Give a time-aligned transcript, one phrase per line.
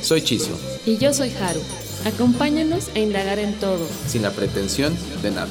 [0.00, 0.58] Soy Chiso.
[0.86, 1.60] Y yo soy Haru.
[2.04, 3.86] Acompáñanos a indagar en todo.
[4.06, 5.50] Sin la pretensión de nada.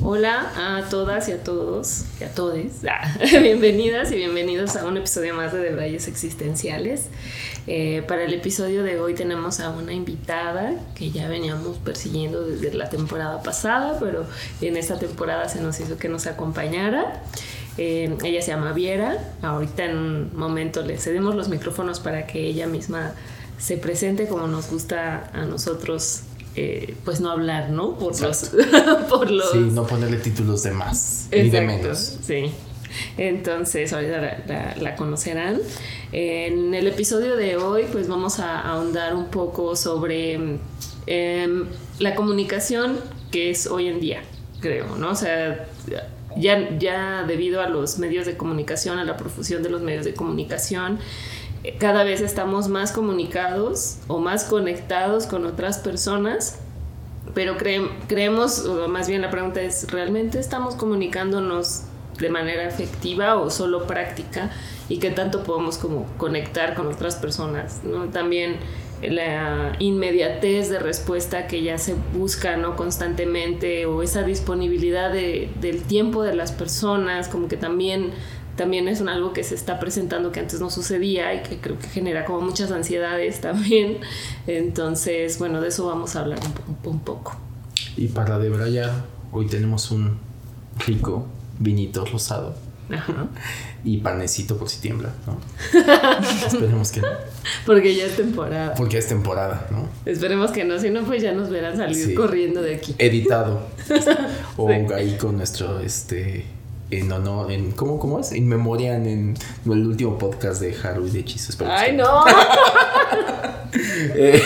[0.00, 2.82] Hola a todas y a todos y a todes.
[2.88, 7.08] Ah, bienvenidas y bienvenidos a un episodio más de Debrayes Existenciales.
[7.66, 12.72] Eh, para el episodio de hoy tenemos a una invitada que ya veníamos persiguiendo desde
[12.72, 14.26] la temporada pasada, pero
[14.60, 17.22] en esta temporada se nos hizo que nos acompañara.
[17.78, 19.34] Eh, ella se llama Viera.
[19.42, 23.14] Ahorita en un momento le cedemos los micrófonos para que ella misma
[23.58, 26.22] se presente como nos gusta a nosotros
[26.56, 27.96] eh, pues no hablar, ¿no?
[27.96, 28.50] Por los,
[29.08, 32.18] por los, Sí, no ponerle títulos de más ni de menos.
[32.22, 32.50] Sí.
[33.16, 35.60] Entonces, ahorita la, conocerán.
[36.10, 40.58] En el episodio de hoy, pues vamos a ahondar un poco sobre
[41.06, 41.66] em,
[41.98, 42.98] la comunicación
[43.30, 44.22] que es hoy en día,
[44.60, 45.10] creo, ¿no?
[45.10, 45.68] O sea,
[46.38, 50.14] ya, ya debido a los medios de comunicación, a la profusión de los medios de
[50.14, 50.98] comunicación,
[51.78, 56.58] cada vez estamos más comunicados o más conectados con otras personas,
[57.34, 61.82] pero creemos, o más bien la pregunta es, ¿realmente estamos comunicándonos
[62.18, 64.50] de manera efectiva o solo práctica?
[64.88, 67.80] ¿Y qué tanto podemos como conectar con otras personas?
[68.12, 68.56] También
[69.02, 72.76] la inmediatez de respuesta que ya se busca ¿no?
[72.76, 78.12] constantemente o esa disponibilidad del tiempo de las personas, como que también
[78.58, 81.78] también es un algo que se está presentando que antes no sucedía y que creo
[81.78, 83.98] que genera como muchas ansiedades también.
[84.46, 86.40] Entonces, bueno, de eso vamos a hablar
[86.84, 87.36] un, poco.
[87.96, 90.18] Y para debrayar, hoy tenemos un
[90.86, 91.26] rico
[91.60, 92.56] vinito rosado.
[92.90, 93.28] Ajá.
[93.84, 95.38] Y panecito por si tiembla, ¿no?
[96.46, 97.08] Esperemos que no.
[97.66, 98.74] Porque ya es temporada.
[98.74, 99.88] Porque es temporada, ¿no?
[100.04, 102.94] Esperemos que no, si no, pues ya nos verán salir corriendo de aquí.
[102.98, 103.66] Editado.
[104.56, 106.44] o ahí con nuestro, este,
[106.90, 108.32] en honor, en, ¿cómo, ¿cómo es?
[108.32, 111.58] En memoria en, el último podcast de Haru y de Hechizos.
[111.60, 112.24] ¡Ay, no!
[113.70, 114.42] Eh,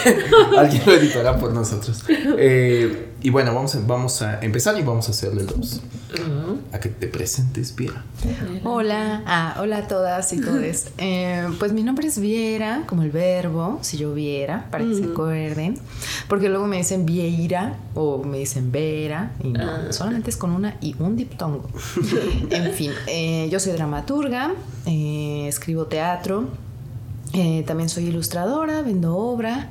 [0.58, 2.04] alguien lo editará por nosotros.
[2.08, 5.80] Eh, y bueno, vamos a, vamos a empezar y vamos a hacerle dos.
[6.72, 8.02] A que te presentes, Viera.
[8.64, 10.86] Hola, ah, hola a todas y todos.
[10.98, 15.04] Eh, pues mi nombre es Viera, como el verbo, si yo viera, para que se
[15.04, 15.78] acuerden.
[16.28, 19.92] Porque luego me dicen Vieira o me dicen Vera, y no, ah.
[19.92, 21.68] solamente es con una y un diptongo.
[22.50, 22.92] en fin,
[23.50, 24.52] yo soy dramaturga,
[24.86, 26.48] escribo teatro.
[27.34, 29.70] Eh, también soy ilustradora, vendo obra.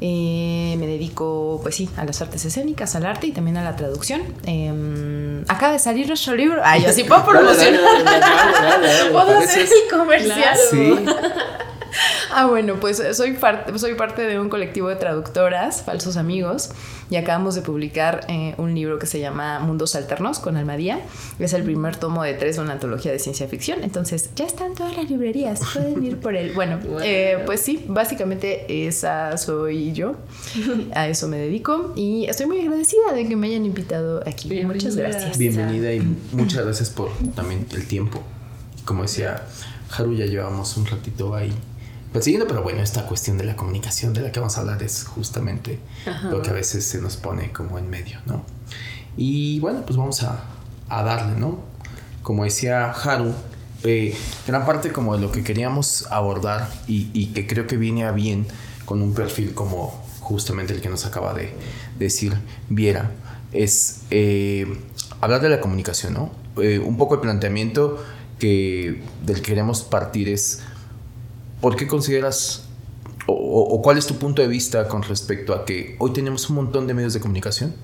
[0.00, 3.74] Eh, me dedico, pues sí, a las artes escénicas, al arte y también a la
[3.76, 4.22] traducción.
[4.46, 6.60] Eh, acaba de salir nuestro libro.
[6.64, 7.80] Ay, yo sí puedo promocionar.
[9.12, 10.56] Puedo hacer mi comercial.
[10.70, 10.94] Sí.
[12.32, 16.70] ah, bueno, pues soy parte, soy parte de un colectivo de traductoras, falsos amigos,
[17.10, 21.00] y acabamos de publicar eh, un libro que se llama Mundos Alternos con Almadía.
[21.38, 23.82] Es el primer tomo de tres de una antología de ciencia ficción.
[23.82, 26.52] Entonces, ya están todas las librerías, pueden ir por él.
[26.54, 30.16] Bueno, eh, pues sí, básicamente esa soy yo.
[30.94, 34.62] A eso me dedico y estoy muy agradecida de que me hayan invitado aquí.
[34.64, 35.38] Muchas gracias.
[35.38, 36.00] Bienvenida y
[36.32, 38.22] muchas gracias por también el tiempo.
[38.84, 39.44] Como decía
[39.90, 41.52] Haru, ya llevamos un ratito ahí
[42.12, 45.04] persiguiendo, pero bueno, esta cuestión de la comunicación de la que vamos a hablar es
[45.04, 45.78] justamente
[46.30, 48.44] lo que a veces se nos pone como en medio, ¿no?
[49.16, 50.44] Y bueno, pues vamos a,
[50.88, 51.60] a darle, ¿no?
[52.22, 53.34] Como decía Haru,
[53.84, 54.16] eh,
[54.46, 58.12] gran parte como de lo que queríamos abordar y, y, que creo que viene a
[58.12, 58.46] bien
[58.84, 61.52] con un perfil como justamente el que nos acaba de
[61.98, 62.36] decir
[62.68, 63.12] Viera,
[63.52, 64.66] es eh,
[65.20, 66.30] hablar de la comunicación, ¿no?
[66.60, 68.02] Eh, un poco el planteamiento
[68.38, 70.60] que del que queremos partir es
[71.60, 72.64] ¿por qué consideras
[73.26, 76.86] o, cuál es tu punto de vista con respecto a que hoy tenemos un montón
[76.86, 77.74] de medios de comunicación?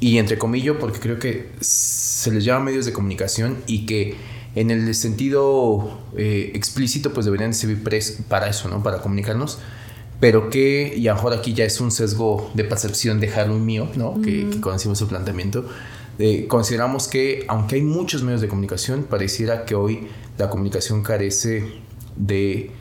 [0.00, 4.16] Y entre comillas, porque creo que se les llama medios de comunicación y que
[4.54, 7.82] en el sentido eh, explícito pues deberían servir
[8.28, 8.82] para eso, ¿no?
[8.82, 9.58] Para comunicarnos.
[10.20, 13.60] Pero que, y a lo mejor aquí ya es un sesgo de percepción de Harold
[13.60, 14.20] mío, ¿no?
[14.20, 15.64] que, conocimos su planteamiento.
[16.48, 21.87] consideramos que, aunque hay muchos medios de comunicación, pareciera que hoy la comunicación carece
[22.18, 22.72] de,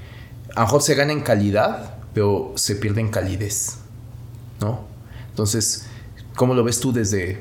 [0.56, 3.78] a lo mejor se gana en calidad, pero se pierde en calidez,
[4.60, 4.82] ¿no?
[5.30, 5.86] Entonces,
[6.36, 7.40] ¿cómo lo ves tú desde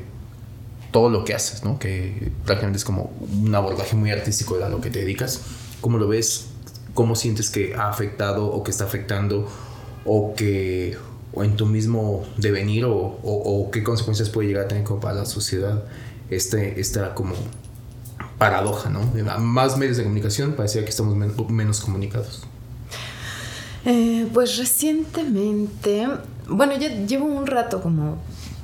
[0.92, 1.78] todo lo que haces, ¿no?
[1.78, 3.10] Que prácticamente es como
[3.42, 5.42] un abordaje muy artístico de a lo que te dedicas.
[5.80, 6.46] ¿Cómo lo ves?
[6.94, 9.48] ¿Cómo sientes que ha afectado o que está afectando
[10.04, 10.96] o que
[11.32, 15.16] o en tu mismo devenir o, o, qué consecuencias puede llegar a tener como para
[15.16, 15.84] la sociedad
[16.30, 17.34] este, esta como
[18.38, 19.00] paradoja, ¿no?
[19.38, 21.16] Más medios de comunicación parecía que estamos
[21.48, 22.42] menos comunicados.
[23.84, 26.08] Eh, pues recientemente,
[26.48, 28.18] bueno, ya llevo un rato como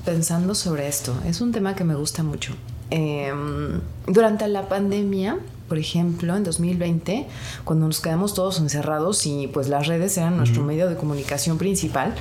[0.04, 1.14] pensando sobre esto.
[1.26, 2.54] Es un tema que me gusta mucho.
[2.90, 5.38] Em, durante la pandemia,
[5.68, 7.26] por ejemplo, en 2020,
[7.64, 12.14] cuando nos quedamos todos encerrados y pues las redes eran nuestro medio de comunicación principal,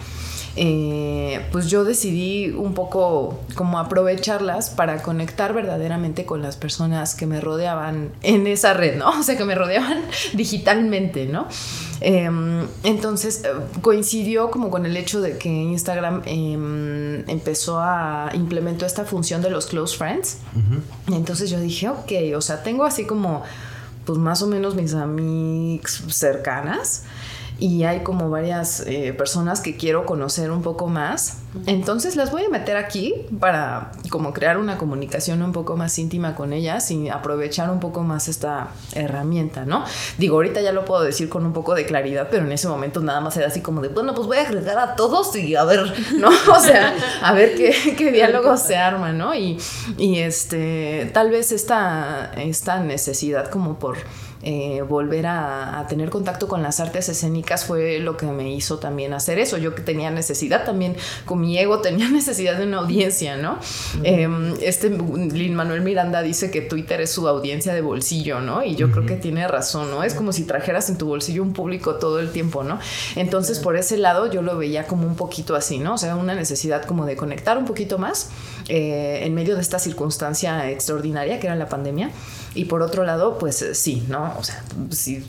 [0.57, 7.25] eh, pues yo decidí un poco como aprovecharlas para conectar verdaderamente con las personas que
[7.25, 9.09] me rodeaban en esa red, ¿no?
[9.21, 10.01] O sea, que me rodeaban
[10.33, 11.47] digitalmente, ¿no?
[12.01, 13.49] Em, entonces eh,
[13.81, 19.51] coincidió como con el hecho de que Instagram em, empezó a implementó esta función de
[19.51, 20.39] los close friends.
[21.07, 23.43] Entonces yo dije, ok, o sea, tengo así como
[24.05, 27.03] pues más o menos mis amigas cercanas
[27.61, 31.37] y hay como varias eh, personas que quiero conocer un poco más.
[31.67, 36.33] Entonces las voy a meter aquí para como crear una comunicación un poco más íntima
[36.33, 39.85] con ellas y aprovechar un poco más esta herramienta, ¿no?
[40.17, 42.99] Digo, ahorita ya lo puedo decir con un poco de claridad, pero en ese momento
[43.01, 45.63] nada más era así como de, bueno, pues voy a agregar a todos y a
[45.63, 46.29] ver, ¿no?
[46.51, 49.35] O sea, a ver qué, qué diálogo se arma, ¿no?
[49.35, 49.59] Y,
[49.99, 53.97] y este, tal vez esta, esta necesidad como por
[54.43, 59.13] eh, volver a, tener contacto con las artes escénicas fue lo que me hizo también
[59.13, 59.57] hacer eso.
[59.57, 60.95] Yo que tenía necesidad también,
[61.25, 63.59] con mi ego tenía necesidad de una audiencia, ¿no?
[64.03, 68.63] Em, este Lin Manuel Miranda dice que Twitter es su audiencia de bolsillo, ¿no?
[68.63, 70.03] Y yo creo que tiene razón, ¿no?
[70.03, 72.79] Es como si trajeras en tu bolsillo un público todo el tiempo, ¿no?
[73.15, 75.95] Entonces, por ese lado, yo lo veía como un poquito así, ¿no?
[75.95, 78.29] O sea, una necesidad como de conectar un poquito más
[78.67, 82.11] eh, en medio de esta circunstancia extraordinaria que era la pandemia.
[82.53, 84.33] Y por otro lado, pues eh, sí, ¿no?
[84.37, 85.23] O sea, si,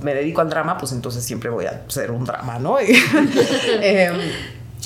[0.00, 2.78] me dedico al drama, pues entonces siempre voy a ser un drama, ¿no?
[3.80, 4.16] Em,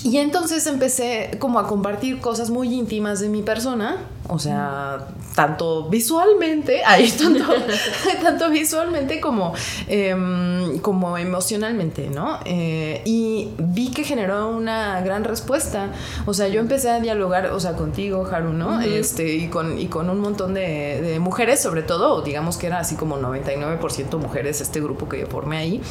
[0.05, 3.97] y entonces empecé como a compartir cosas muy íntimas de mi persona,
[4.29, 5.06] o sea,
[5.37, 7.44] tanto visualmente, ahí tanto,
[8.23, 9.53] tanto visualmente como,
[9.87, 12.41] em, como emocionalmente, ¿no?
[12.47, 15.93] Eh, y vi que generó una gran respuesta.
[16.25, 18.81] O sea, yo empecé a dialogar, o sea, contigo, Haru, ¿no?
[18.81, 22.94] este, y, con, y con un montón de, mujeres, sobre todo, digamos que era así
[22.94, 25.83] como 99% mujeres este grupo que yo formé ahí.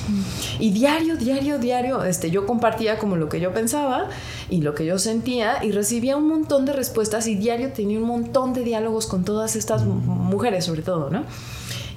[0.59, 4.09] Y diario, diario, diario, este, yo compartía como lo que yo pensaba
[4.49, 8.05] y lo que yo sentía y recibía un montón de respuestas y diario tenía un
[8.05, 11.23] montón de diálogos con todas estas mujeres sobre todo, ¿no?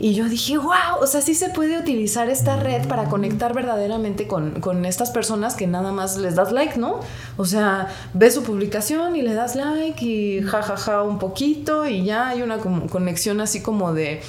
[0.01, 4.27] Y yo dije, wow, o sea, sí se puede utilizar esta red para conectar verdaderamente
[4.27, 6.99] con, con, estas personas que nada más les das like, ¿no?
[7.37, 11.87] O sea, ves su publicación y le das like y jajaja ja, ja, un poquito
[11.87, 14.21] y ya hay una conexión así como de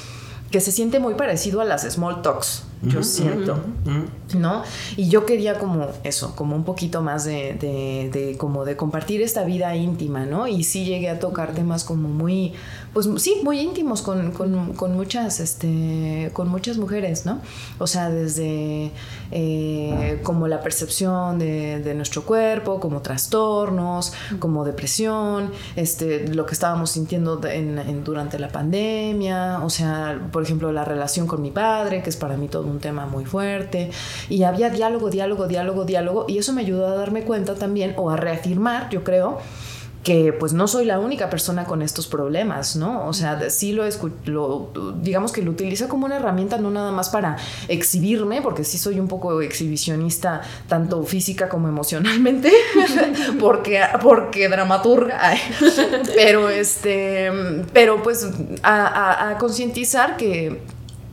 [0.52, 3.60] que se siente muy parecido a las small talks, yo siento,
[4.36, 4.64] ¿no?
[4.96, 9.22] Y yo quería como eso, como un poquito más de, de, de, como de compartir
[9.22, 10.48] esta vida íntima, ¿no?
[10.48, 12.54] Y sí llegué a tocar temas como muy,
[13.08, 17.40] pues sí, muy íntimos con, con, con muchas, este, con muchas mujeres, ¿no?
[17.78, 18.92] O sea, desde
[19.32, 26.92] eh, como la percepción de, nuestro cuerpo, como trastornos, como depresión, este, lo que estábamos
[26.92, 32.10] sintiendo en, durante la pandemia, o sea, por ejemplo, la relación con mi padre, que
[32.10, 33.92] es para mí todo un tema muy fuerte,
[34.30, 38.10] y había diálogo, diálogo, diálogo, diálogo, y eso me ayudó a darme cuenta también, o
[38.10, 39.40] a reafirmar, yo creo,
[40.10, 43.06] que pues no soy la única persona con estos problemas, ¿no?
[43.06, 43.84] O sea, sí lo,
[44.26, 44.72] lo
[45.04, 47.38] digamos que lo utilizo como una herramienta no nada más para
[47.68, 52.52] exhibirme, porque sí soy un poco exhibicionista tanto física como emocionalmente,
[53.40, 55.36] porque, porque dramaturga,
[56.16, 57.32] pero este,
[57.72, 58.28] pero pues
[58.64, 60.60] a concientizar que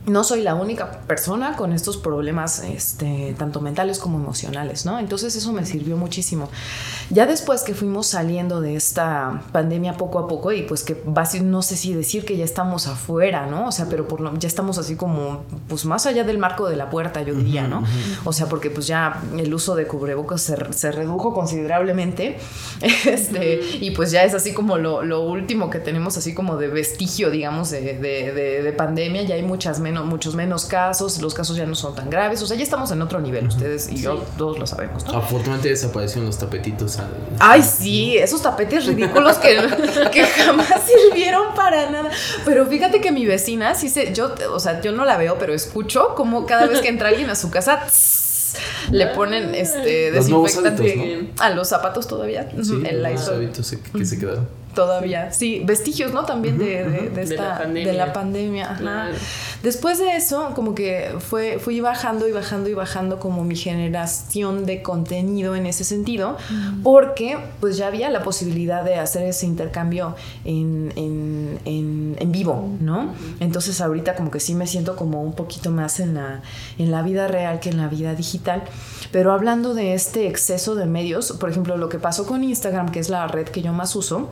[0.07, 4.99] no soy la única persona con estos problemas, este, tanto mentales como emocionales, ¿no?
[4.99, 6.49] Entonces eso me sirvió muchísimo.
[7.09, 11.03] Ya después que fuimos saliendo de esta pandemia poco a poco y pues que
[11.43, 13.67] no sé si decir que ya estamos afuera, ¿no?
[13.67, 16.77] O sea, pero por lo, ya estamos así como, pues más allá del marco de
[16.77, 17.83] la puerta, yo diría, ¿no?
[18.23, 22.37] O sea, porque pues ya el uso de cubrebocas se, redujo considerablemente,
[23.05, 27.29] este, y pues ya es así como lo, último que tenemos así como de vestigio,
[27.29, 31.75] digamos, de, de pandemia, ya hay muchas menos muchos menos casos, los casos ya no
[31.75, 34.67] son tan graves, o sea, ya estamos en otro nivel, ustedes y yo todos lo
[34.67, 35.17] sabemos, ¿no?
[35.17, 36.99] Afortunadamente desaparecieron los tapetitos.
[37.39, 39.57] Ay, sí, esos tapetes ridículos que,
[40.11, 42.09] que jamás sirvieron para nada.
[42.45, 45.53] Pero fíjate que mi vecina, sí se, yo, o sea, yo no la veo, pero
[45.53, 47.85] escucho como cada vez que entra alguien a su casa,
[48.91, 52.49] le ponen este desinfectante a los zapatos todavía.
[52.61, 54.47] Sí, el los hábitos que se quedaron.
[54.77, 55.33] Todavía.
[55.33, 56.23] Sí, vestigios, ¿no?
[56.23, 58.71] También de, de, esta, de la pandemia.
[58.71, 59.09] Ajá.
[59.63, 64.67] Después de eso, como que fue, fui bajando y bajando y bajando como mi generación
[64.67, 66.37] de contenido en ese sentido,
[66.83, 70.15] porque pues ya había la posibilidad de hacer ese intercambio
[70.45, 73.15] en, en, en, en vivo, ¿no?
[73.39, 76.43] Entonces ahorita como que sí me siento como un poquito más en la,
[76.77, 78.61] en la vida real que en la vida digital.
[79.11, 82.99] Pero hablando de este exceso de medios, por ejemplo, lo que pasó con Instagram, que
[82.99, 84.29] es la red que yo más uso,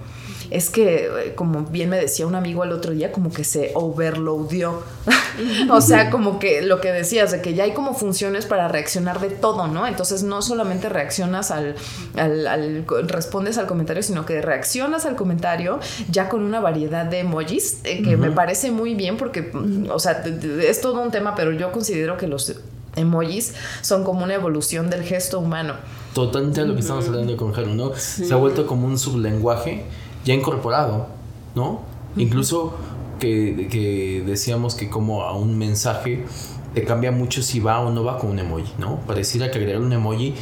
[0.52, 3.72] es que, eh, como bien me decía un amigo el otro día, como que se
[3.74, 4.84] overloadió.
[5.72, 9.20] o sea, como que lo que decías, de que ya hay como funciones para reaccionar
[9.20, 9.88] de todo, ¿no?
[9.88, 11.76] Entonces no solamente reaccionas al,
[12.16, 17.80] al, respondes al comentario, sino que reaccionas al comentario ya con una variedad de emojis,
[17.84, 19.52] eh, que me parece muy bien porque,
[19.92, 20.24] o sea,
[20.62, 22.56] es todo un tema, pero yo considero que los
[22.96, 25.76] emojis son como una evolución del gesto humano.
[26.14, 27.94] Totalmente lo que estamos hablando con Jaro, ¿no?
[27.96, 29.84] Se ha vuelto como un sublenguaje
[30.26, 31.08] ya incorporado,
[31.56, 31.82] ¿no?
[32.18, 32.76] Incluso
[33.20, 36.26] que, que, decíamos que como a un mensaje
[36.74, 39.00] te cambia mucho si va o no va con un emoji, ¿no?
[39.08, 40.34] Pareciera que agregar un emoji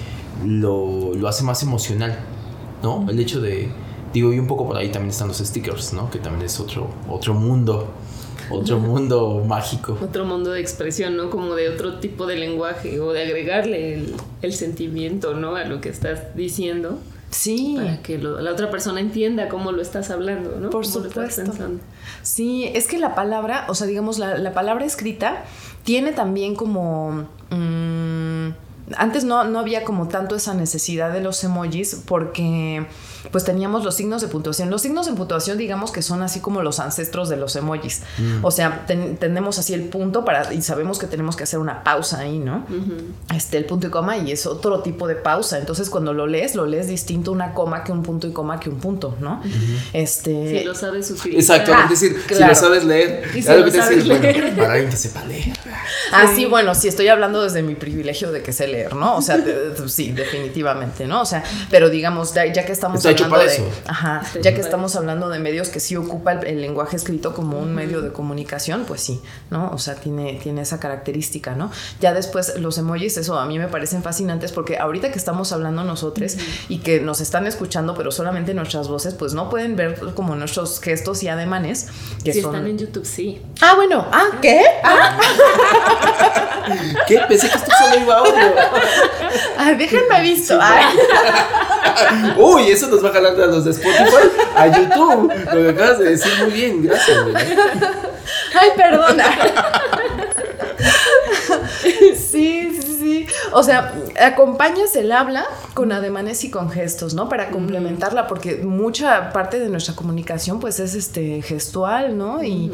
[0.46, 2.18] lo, lo hace más emocional,
[2.82, 3.06] ¿no?
[3.10, 3.70] El hecho de,
[4.14, 6.10] digo, y un poco por ahí también están los stickers, ¿no?
[6.10, 7.88] Que también es otro, otro mundo
[8.50, 9.98] otro mundo mágico.
[10.02, 11.30] Otro mundo de expresión, ¿no?
[11.30, 15.56] Como de otro tipo de lenguaje o de agregarle el, el sentimiento, ¿no?
[15.56, 17.00] A lo que estás diciendo.
[17.34, 17.74] Sí.
[17.78, 20.70] Para que la otra persona entienda cómo lo estás hablando, ¿no?
[20.70, 21.44] Por supuesto.
[22.22, 25.44] Sí, es que la palabra, o sea, digamos, la, la palabra escrita
[25.84, 27.28] tiene también como...
[27.50, 28.50] Mmm,
[28.98, 32.86] antes no, no había como tanto esa necesidad de los emojis porque
[33.32, 34.70] pues teníamos los signos de puntuación.
[34.70, 38.02] Los signos de puntuación digamos que son así como los ancestros de los emojis.
[38.18, 38.46] Mm.
[38.46, 42.20] O sea, tenemos así el punto para y sabemos que tenemos que hacer una pausa
[42.20, 42.66] ahí, ¿no?
[43.34, 45.58] Este, el punto y coma y es otro tipo de pausa.
[45.58, 48.70] Entonces cuando lo lees, lo lees distinto una coma que un punto y coma que
[48.70, 49.42] un punto, ¿no?
[49.94, 50.60] Este...
[50.60, 51.60] Si lo sabes utilizar.
[51.62, 53.30] Exacto, es decir, si lo sabes leer.
[53.32, 54.56] Si lo sabes leer.
[54.56, 55.54] para alguien que sepa leer.
[56.12, 59.18] Ah, sí, bueno, sí, estoy hablando desde mi privilegio de que sé leer, ¿no?
[59.18, 59.44] O sea,
[59.88, 61.22] sí, definitivamente, ¿no?
[61.22, 65.40] O sea, pero digamos, ya, que estamos hablando de, ajá, ya que estamos hablando de
[65.40, 69.70] medios que sí ocupa el, lenguaje escrito como un medio de comunicación, pues sí, ¿no?
[69.72, 71.72] O sea, tiene, tiene esa característica, ¿no?
[72.00, 75.84] Ya después los emojis, eso a mí me parecen fascinantes porque ahorita que estamos hablando
[75.84, 76.38] nosotros
[76.70, 80.80] y que nos están escuchando, pero solamente nuestras voces, pues no pueden ver como nuestros
[80.80, 81.88] gestos y ademanes.
[82.24, 83.42] Que si están en YouTube, sí.
[83.62, 84.62] Ah, bueno, ah, ¿qué?
[84.84, 85.20] Ah.
[87.08, 87.20] ¿Qué?
[87.28, 88.34] Pensé que esto solo iba audio.
[89.58, 90.60] Ay, déjenme visto.
[92.38, 95.34] Uy, eso nos va a jalar a los de Spotify a YouTube.
[95.54, 97.18] Lo que acabas de decir muy bien, gracias.
[98.54, 99.26] Ay, perdona.
[103.54, 107.30] O sea, acompañas el habla con ademanes y con gestos, ¿no?
[107.30, 112.44] Para complementarla, porque mucha parte de nuestra comunicación, pues, es este gestual, ¿no?
[112.44, 112.72] Y,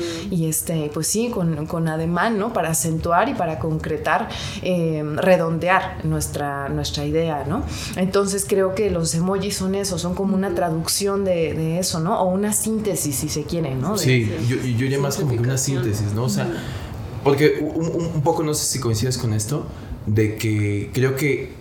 [0.48, 2.54] este, pues sí, con, con, ademán, ¿no?
[2.54, 4.30] Para acentuar y para concretar,
[4.62, 7.64] eh, redondear nuestra, nuestra idea, ¿no?
[7.96, 12.20] Entonces creo que los emojis son eso, son como una traducción de, eso, ¿no?
[12.22, 13.98] O una síntesis, si se quiere, ¿no?
[13.98, 16.24] sí, yo, yo diría más como que una síntesis, ¿no?
[16.24, 16.48] O sea,
[17.24, 19.66] porque un, poco no sé si coincides con esto,
[20.06, 21.60] de que creo que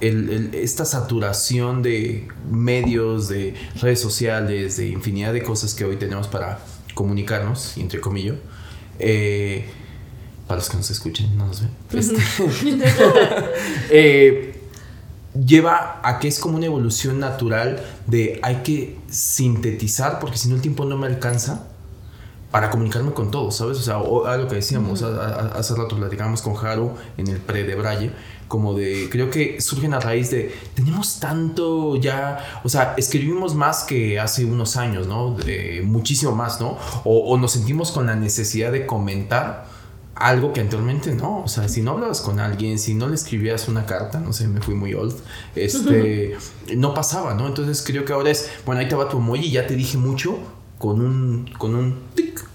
[0.00, 6.58] esta saturación de medios, de redes sociales, de infinidad de cosas que hoy tenemos para
[6.94, 8.36] comunicarnos, entre comillas,
[8.98, 9.64] eh,
[10.46, 12.16] para los que nos escuchen, no nos ven, este,
[13.90, 14.60] eh,
[15.44, 20.54] lleva a que es como una evolución natural de hay que sintetizar porque si no
[20.54, 21.66] el tiempo no me alcanza
[22.56, 23.76] para comunicarme con todos, ¿sabes?
[23.76, 28.12] O sea, algo que decíamos, hace rato platicábamos con Haru en el pre de Braille,
[28.48, 33.84] como de, creo que surgen a raíz de, tenemos tanto ya, o sea, escribimos más
[33.84, 35.32] que hace unos años, ¿no?
[35.32, 36.78] De, muchísimo más, ¿no?
[37.04, 39.66] O, nos sentimos con la necesidad de comentar
[40.14, 43.68] algo que anteriormente no, o sea, si no hablabas con alguien, si no le escribías
[43.68, 45.14] una carta, no sé, me fui muy old,
[45.54, 46.38] este,
[46.74, 47.48] no pasaba, ¿no?
[47.48, 50.38] Entonces creo que ahora es, bueno, ahí te va tu emoji, ya te dije mucho,
[50.78, 52.45] con un, con un tic,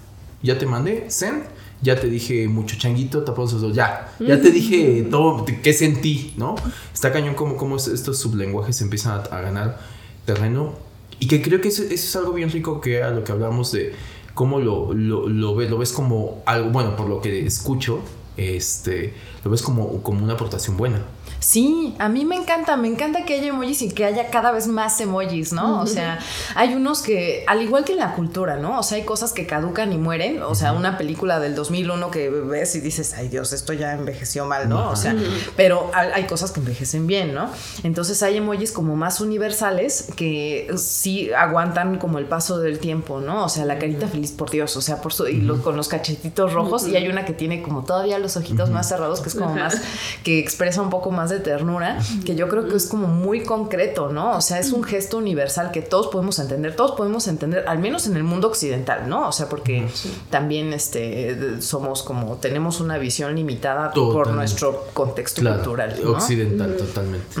[0.42, 1.44] ya te mandé, send,
[1.82, 6.54] ya te dije mucho changuito, tapamos los ya, ya te dije todo, qué sentí, ¿no?
[6.92, 9.80] Está cañón como, como estos sublenguajes empiezan a, ganar
[10.24, 10.74] terreno
[11.18, 13.92] y que creo que eso, es algo bien rico que a lo que hablamos de
[14.34, 18.00] cómo lo, lo, lo, ves, lo ves como algo, bueno, por lo que escucho,
[18.36, 21.02] este, lo ves como, como una aportación buena.
[21.42, 24.68] Sí, a mí me encanta, me encanta que haya emojis y que haya cada vez
[24.68, 25.80] más emojis, ¿no?
[25.80, 26.20] O sea,
[26.54, 28.78] hay unos que, al igual que en la cultura, ¿no?
[28.78, 30.40] O sea, hay cosas que caducan y mueren.
[30.44, 34.46] O sea, una película del 2001 que ves y dices, ay Dios, esto ya envejeció
[34.46, 34.88] mal, ¿no?
[34.88, 35.16] O sea,
[35.56, 37.50] pero hay cosas que envejecen bien, ¿no?
[37.82, 43.46] Entonces hay emojis como más universales que sí aguantan como el paso del tiempo, ¿no?
[43.46, 46.52] O sea, la carita feliz por Dios, o sea, por su, y con los cachetitos
[46.52, 49.56] rojos y hay una que tiene como todavía los ojitos más cerrados, que es como
[49.56, 49.82] más,
[50.22, 54.10] que expresa un poco más de ternura, que yo creo que es como muy concreto,
[54.10, 54.36] ¿no?
[54.36, 58.06] O sea, es un gesto universal que todos podemos entender, todos podemos entender, al menos
[58.06, 59.28] en el mundo occidental, ¿no?
[59.28, 59.88] O sea, porque
[60.30, 66.00] también este, somos como, tenemos una visión limitada por nuestro contexto cultural.
[66.06, 67.36] Occidental, totalmente.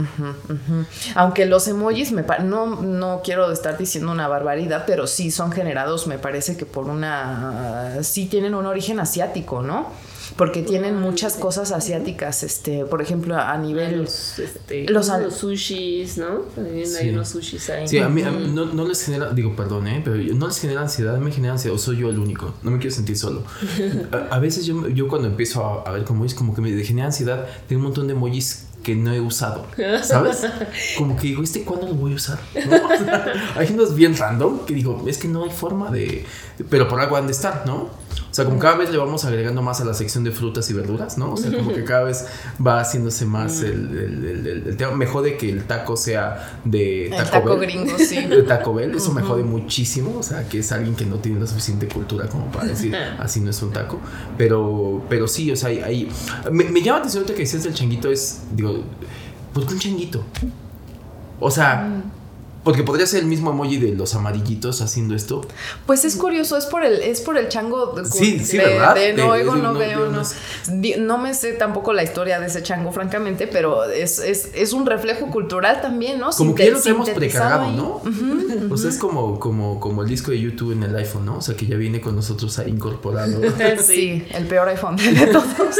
[1.14, 6.06] Aunque los emojis, me no, no quiero estar diciendo una barbaridad, pero sí son generados,
[6.06, 9.90] me parece que por una, sí tienen un origen asiático, ¿no?
[10.36, 16.40] Porque tienen muchas cosas asiáticas, este, por ejemplo, a nivel los, este, los, sushis, ¿no?
[16.54, 17.88] También hay unos sushis ahí.
[17.88, 20.00] Sí, a mí, no, les genera, digo, perdón, ¿eh?
[20.04, 22.78] pero no les genera ansiedad, me genera ansiedad, o soy yo el único, no me
[22.78, 23.42] quiero sentir solo.
[24.30, 27.06] A, veces yo, yo cuando empiezo a, a ver como es como que me genera
[27.06, 29.66] ansiedad, tengo un montón de emojis que no he usado,
[30.02, 30.44] ¿sabes?
[30.98, 32.38] Como que digo, ¿este cuándo lo voy a usar?
[33.56, 36.24] hay unos bien random que digo, es que no hay forma de...
[36.68, 37.90] Pero por algo han de estar, ¿no?
[38.30, 40.72] O sea, como cada vez le vamos agregando más a la sección de frutas y
[40.72, 41.34] verduras, ¿no?
[41.34, 42.26] O sea, como que cada vez
[42.64, 44.92] va haciéndose más el, el, el, tema.
[44.92, 48.22] Me jode que el taco sea de Taco, el taco gringo, sí.
[48.26, 48.94] De Taco Bell.
[48.94, 50.16] Eso me jode muchísimo.
[50.18, 53.40] O sea, que es alguien que no tiene la suficiente cultura como para decir así
[53.40, 54.00] no es un taco.
[54.38, 56.10] Pero, pero sí, o sea, hay.
[56.50, 58.42] Me, me, llama la atención que decías del changuito es.
[58.52, 58.82] Digo,
[59.52, 60.24] ¿por qué un changuito?
[61.38, 61.88] O sea.
[61.88, 62.21] Mm.
[62.64, 65.42] Porque podría ser el mismo emoji de los amarillitos haciendo esto.
[65.86, 68.96] Pues es curioso, es por el, es por el chango de, sí, sí, ¿verdad?
[69.16, 70.22] no no, veo, no.
[70.98, 74.86] No me sé tampoco la historia de ese chango, francamente, pero es, es, es un
[74.86, 76.30] reflejo cultural también, ¿no?
[76.30, 78.02] Como que ya lo tenemos precargado, ¿no?
[78.70, 81.38] O sea, es como, como, como el disco de YouTube en el iPhone, ¿no?
[81.38, 83.40] O sea, que ya viene con nosotros ahí incorporado.
[83.84, 85.76] sí, el peor iPhone de todos.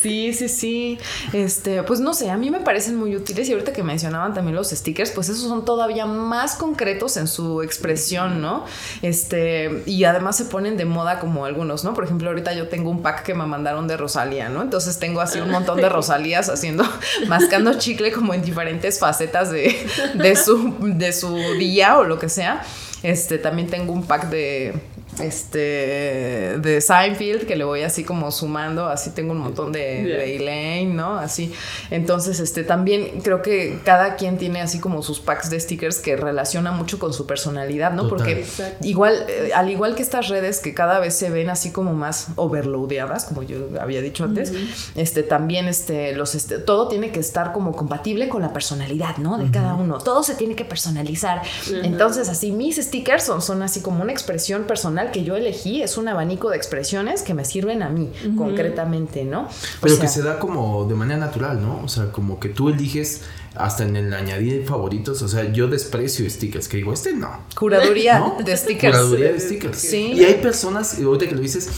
[0.00, 0.98] sí, sí, sí.
[1.32, 4.54] Este, pues no sé, a mí me parecen muy útiles y ahorita que mencionaban también
[4.54, 8.66] los stickers, pues pues esos son todavía más concretos en su expresión, ¿no?
[9.00, 11.94] Este, y además se ponen de moda como algunos, ¿no?
[11.94, 14.60] Por ejemplo, ahorita yo tengo un pack que me mandaron de Rosalía, ¿no?
[14.60, 16.84] Entonces tengo así un montón de Rosalías haciendo,
[17.26, 19.74] mascando chicle como en diferentes facetas de,
[20.12, 22.62] de, su, de su día o lo que sea.
[23.02, 24.74] Este, también tengo un pack de
[25.20, 30.36] este de Seinfeld que le voy así como sumando así tengo un montón de, de,
[30.36, 31.52] Elaine no así.
[31.90, 36.16] Entonces este también creo que cada quien tiene así como sus packs de stickers que
[36.16, 38.44] relaciona mucho con su personalidad no porque
[38.82, 42.28] igual eh, al igual que estas redes que cada vez se ven así como más
[42.36, 44.52] overloadeadas como yo había dicho antes
[44.94, 49.38] este también este los este, todo tiene que estar como compatible con la personalidad no
[49.38, 49.98] de cada uno.
[49.98, 51.42] Todo se tiene que personalizar.
[51.82, 55.96] Entonces así mis stickers son son así como una expresión personal que yo elegí es
[55.96, 59.48] un abanico de expresiones que me sirven a mí, concretamente, ¿no?
[59.80, 61.80] Pero que se da como de manera natural, ¿no?
[61.84, 63.22] O sea, como que tú eliges
[63.54, 67.30] hasta en el añadir favoritos, o sea, yo desprecio stickers, que digo, este no.
[67.56, 68.96] Curaduría de stickers.
[68.96, 69.78] Curaduría de stickers.
[69.78, 70.12] Sí.
[70.12, 71.68] Y hay personas, ahorita que lo dices,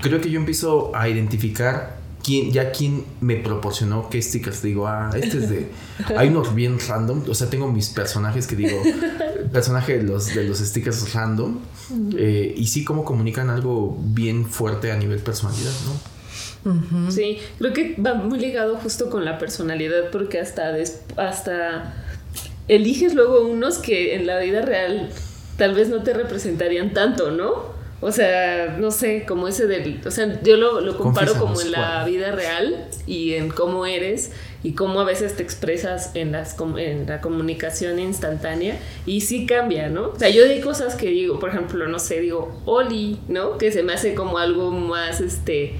[0.00, 4.62] creo que yo empiezo a identificar quién, ya quién me proporcionó qué stickers.
[4.62, 5.68] Digo, ah, este es de.
[6.16, 7.24] Hay unos bien random.
[7.28, 8.82] O sea, tengo mis personajes que digo,
[9.52, 11.58] personaje de los, de los stickers random.
[12.16, 16.14] Eh, y sí, como comunican algo bien fuerte a nivel personalidad, ¿no?
[17.10, 20.74] Sí, creo que va muy ligado justo con la personalidad, porque hasta,
[21.16, 21.94] hasta
[22.68, 25.10] eliges luego unos que en la vida real
[25.58, 27.73] tal vez no te representarían tanto, ¿no?
[28.04, 29.98] O sea, no sé, como ese del...
[30.04, 34.30] O sea, yo lo, comparo como en la vida real y en cómo eres
[34.62, 39.88] y cómo a veces te expresas en, las, en la comunicación instantánea y sí cambia,
[39.88, 40.08] ¿no?
[40.08, 43.56] O sea, yo digo cosas que digo, por ejemplo, no sé, digo, Oli, ¿no?
[43.56, 45.72] Que se me hace como algo más, este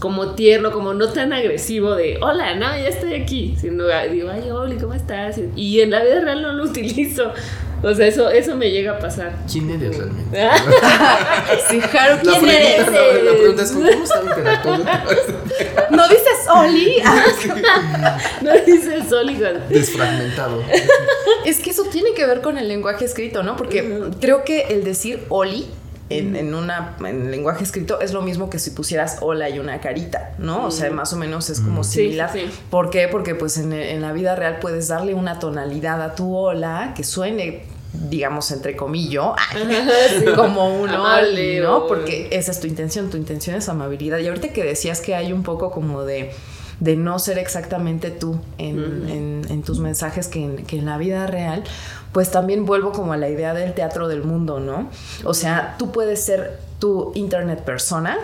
[0.00, 4.50] como tierno, como no tan agresivo de hola, no, ya estoy aquí, sino digo, ay,
[4.50, 5.40] Oli, ¿cómo estás?
[5.56, 7.32] Y en la vida real no lo utilizo.
[7.84, 9.36] O sea, eso, eso me llega a pasar.
[9.50, 10.40] ¿Quién eres realmente?
[11.68, 12.86] sí, Haru, ¿quién eres?
[12.86, 14.84] La, pregunta es, ¿cómo están interactuando?
[15.90, 17.02] ¿No dices Oli?
[18.40, 19.36] no dices Oli.
[19.68, 20.62] Desfragmentado.
[21.44, 23.54] es que eso tiene que ver con el lenguaje escrito, ¿no?
[23.56, 25.68] Porque creo que el decir Oli
[26.08, 29.80] en, en, una, en lenguaje escrito es lo mismo que si pusieras hola y una
[29.80, 30.66] carita, ¿no?
[30.66, 32.30] O sea, más o menos es como similar.
[32.70, 33.08] ¿Por qué?
[33.08, 37.04] Porque pues en, en, la vida real puedes darle una tonalidad a tu hola que
[37.04, 37.73] suene
[38.08, 39.32] digamos, entre comillas,
[40.36, 41.86] como un Amable, ¿no?
[41.86, 44.18] Porque esa es tu intención, tu intención es amabilidad.
[44.18, 46.32] Y ahorita que decías que hay un poco como de
[46.80, 51.64] de no ser exactamente tú en, tus mensajes que en, que en, la vida real,
[52.12, 54.88] pues también vuelvo como a la idea del teatro del mundo, ¿no?
[55.24, 58.18] O sea, tú puedes ser tu internet persona,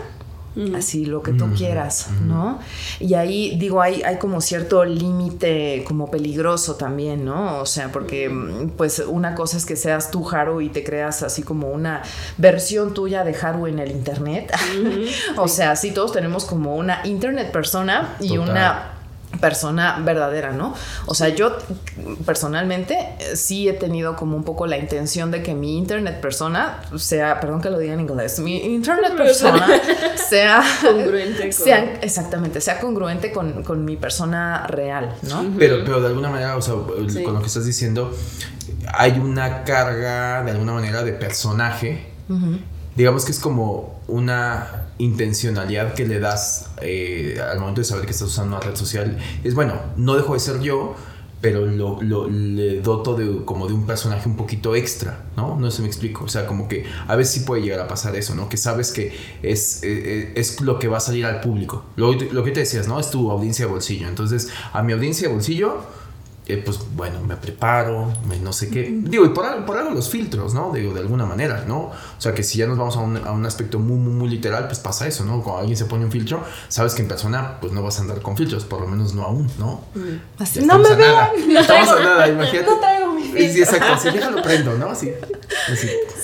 [0.77, 2.59] así lo que tú quieras, ¿no?
[2.99, 7.59] Y ahí digo, hay, hay como cierto límite como peligroso también, ¿no?
[7.59, 8.31] O sea, porque
[8.77, 12.03] pues una cosa es que seas tú Haru y te creas así como una
[12.37, 14.53] versión tuya de Haru en el internet.
[15.37, 19.00] o sea, sí, todos tenemos como una internet persona y una
[19.39, 20.75] persona verdadera, ¿no?
[21.07, 21.57] O sea, yo
[22.27, 26.83] personalmente eh, sí he tenido como un poco la intención de que mi internet persona
[26.97, 29.67] sea, perdón que lo diga en inglés, mi internet persona
[30.29, 31.69] sea congruente con...
[32.03, 35.45] exactamente, sea congruente con, mi persona real, ¿no?
[35.59, 38.13] Pero, pero de alguna manera, o sea, con lo que estás diciendo,
[38.93, 42.07] hay una carga de alguna manera de personaje.
[42.95, 48.13] Digamos que es como una intencionalidad que le das eh, al momento de saber que
[48.13, 50.95] estás usando una red social es, bueno, no dejo de ser yo,
[51.41, 55.57] pero lo, le doto de, como de un personaje un poquito extra, ¿no?
[55.57, 56.25] No se me explico.
[56.25, 58.49] O sea, como que a veces sí puede llegar a pasar eso, ¿no?
[58.51, 61.87] Que sabes que es, eh, eh, es lo que va a salir al público.
[61.97, 63.01] Lo, lo que te decías, ¿no?
[63.01, 64.07] Es tu audiencia de bolsillo.
[64.07, 65.83] Entonces, a mi audiencia de bolsillo
[66.59, 68.91] pues bueno, me preparo, me no sé qué.
[68.91, 70.73] Digo, y por, por, algo los filtros, ¿no?
[70.73, 71.79] Digo, de alguna manera, ¿no?
[71.79, 74.29] O sea, que si ya nos vamos a un, a un, aspecto muy, muy, muy
[74.29, 75.43] literal, pues pasa eso, ¿no?
[75.43, 78.21] Cuando alguien se pone un filtro, sabes que en persona, pues no vas a andar
[78.23, 79.83] con filtros, por lo menos no aún, ¿no?
[80.39, 82.71] Así, no me vean, no estamos a nada, imagínate.
[82.71, 83.53] No traigo mi filtro.
[83.53, 84.91] Sí, exacto, si déjalo prendo, ¿no?
[84.91, 85.13] Así,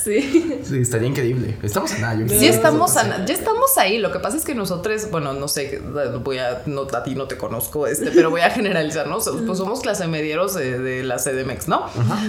[0.05, 0.61] Sí.
[0.63, 1.59] Sí, estaría increíble.
[1.63, 3.99] Estamos a nada, yo Sí, estamos a, ya estamos ahí.
[3.99, 5.83] Lo que pasa es que nosotros, bueno, no sé,
[6.23, 9.19] voy a, no, a ti no te conozco, este, pero voy a generalizar, ¿no?
[9.19, 11.87] Pues somos clase medieros de la CDMX, ¿no?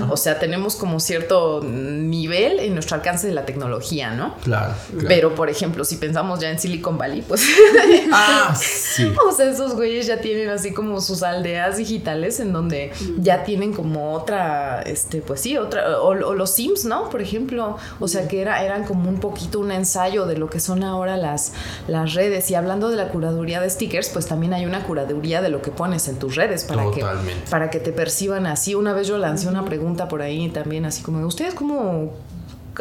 [0.10, 4.36] O sea, tenemos como cierto nivel en nuestro alcance de la tecnología, ¿no?
[4.44, 4.74] Claro,
[5.08, 7.42] Pero, por ejemplo, si pensamos ya en Silicon Valley, pues...
[8.12, 9.12] ah, sí.
[9.28, 13.74] O sea, esos güeyes ya tienen así como sus aldeas digitales en donde ya tienen
[13.74, 17.10] como otra, este, pues sí, otra, o, los Sims, ¿no?
[17.10, 20.60] Por ejemplo, o sea, que era, eran como un poquito un ensayo de lo que
[20.60, 21.54] son ahora las,
[21.88, 22.50] las redes.
[22.52, 25.72] Y hablando de la curaduría de stickers, pues también hay una curaduría de lo que
[25.72, 27.06] pones en tus redes para, que,
[27.50, 28.76] para que te perciban así.
[28.76, 32.14] Una vez yo lancé una pregunta por ahí también, así como, ¿ustedes cómo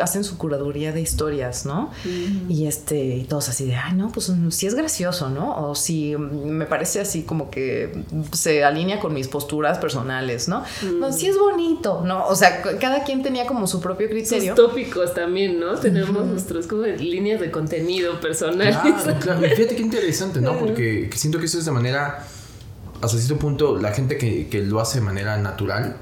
[0.02, 1.90] hacen su curaduría de historias, ¿no?
[2.48, 5.56] Y este, y todos así de, ay, no, pues sí es gracioso, ¿no?
[5.56, 10.64] O si me parece así como que se alinea con mis posturas personales, ¿no?
[10.98, 12.26] No, sí es bonito, ¿no?
[12.26, 14.54] O sea, cada quien tenía como su propio criterio.
[14.54, 15.74] Sus tópicos también, ¿no?
[15.74, 18.76] Tenemos nuestros como líneas de contenido personales.
[18.76, 19.40] Claro, claro.
[19.40, 20.58] Fíjate qué interesante, ¿no?
[20.58, 22.26] Porque siento que eso es de manera
[23.02, 25.96] hasta cierto punto, la gente que, que, lo hace de manera natural,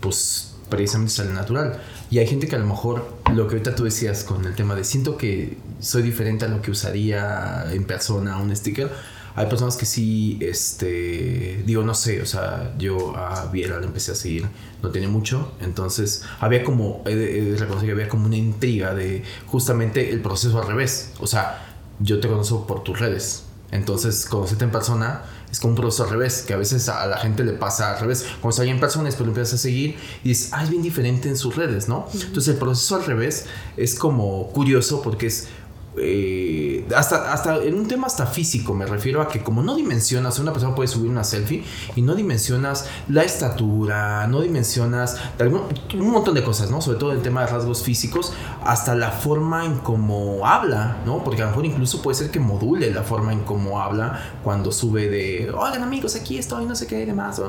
[0.00, 1.80] pues precisamente sale natural.
[2.10, 4.74] Y hay gente que a lo mejor, lo que ahorita tú decías con el tema
[4.74, 8.90] de siento que soy diferente a lo que usaría en persona un sticker.
[9.34, 14.12] Hay personas que sí, este, digo, no sé, o sea, yo a Viera la empecé
[14.12, 14.46] a seguir,
[14.82, 19.22] no tiene mucho, entonces había como, he de, reconocer que había como una intriga de
[19.46, 24.64] justamente el proceso al revés, o sea, yo te conozco por tus redes, entonces conocerte
[24.64, 27.52] en persona es como un proceso al revés, que a veces a la gente le
[27.52, 28.24] pasa al revés.
[28.40, 31.28] Cuando está en persona, después lo empiezas a seguir y dices, ah, es bien diferente
[31.28, 32.08] en sus redes, ¿no?
[32.14, 33.44] Entonces el proceso al revés
[33.76, 35.48] es como curioso porque es
[35.96, 40.38] eh, hasta, hasta en un tema hasta físico, me refiero a que como no dimensionas,
[40.38, 46.34] una persona puede subir una selfie y no dimensionas la estatura, no dimensionas un montón
[46.34, 46.80] de cosas, ¿no?
[46.80, 48.32] Sobre todo el tema de rasgos físicos,
[48.64, 51.22] hasta la forma en cómo habla, ¿no?
[51.24, 54.72] Porque a lo mejor incluso puede ser que module la forma en cómo habla cuando
[54.72, 57.40] sube de, oigan amigos, aquí estoy, no sé qué y demás.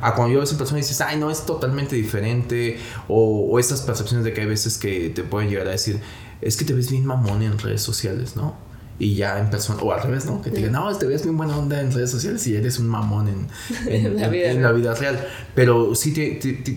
[0.00, 3.48] a cuando yo veo a esa persona y dices, ay, no, es totalmente diferente, o,
[3.50, 6.00] o estas percepciones de que hay veces que te pueden llegar a decir,
[6.40, 8.56] es que te ves bien mamón en redes sociales, ¿no?
[9.00, 10.42] Y ya en persona, o al revés, ¿no?
[10.42, 12.88] Que te digan, no, te ves bien buena onda en redes sociales y eres un
[12.88, 13.46] mamón en,
[13.88, 14.94] en, la, vida.
[14.94, 15.24] real.
[15.54, 16.12] Pero sí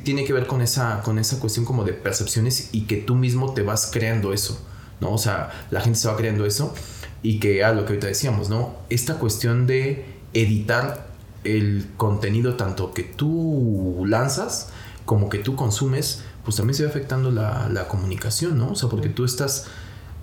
[0.04, 3.54] tiene que ver con esa, con esa cuestión como de percepciones y que tú mismo
[3.54, 4.64] te vas creando eso,
[5.00, 5.12] ¿no?
[5.12, 6.76] O sea, la gente se va creando eso
[7.24, 8.76] y que, a ah, lo que ahorita decíamos, ¿no?
[8.90, 11.08] Esta cuestión de editar
[11.44, 14.70] el contenido tanto que tú lanzas
[15.06, 18.72] como que tú consumes pues también se va afectando la, la comunicación, ¿no?
[18.72, 19.68] O sea, porque tú estás...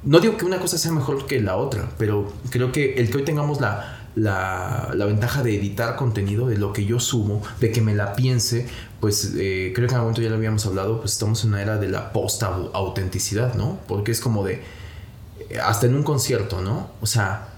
[0.04, 3.18] No digo que una cosa sea mejor que la otra, pero creo que el que
[3.18, 7.72] hoy tengamos la, la, la, ventaja de editar contenido, de lo que yo sumo, de
[7.72, 8.68] que me la piense,
[9.00, 11.62] pues eh, creo que en algún momento ya lo habíamos hablado, pues estamos en una
[11.62, 13.78] era de la post-autenticidad, ¿no?
[13.87, 14.62] Porque es como de,
[15.62, 16.90] hasta en un concierto, ¿no?
[17.00, 17.48] O sea,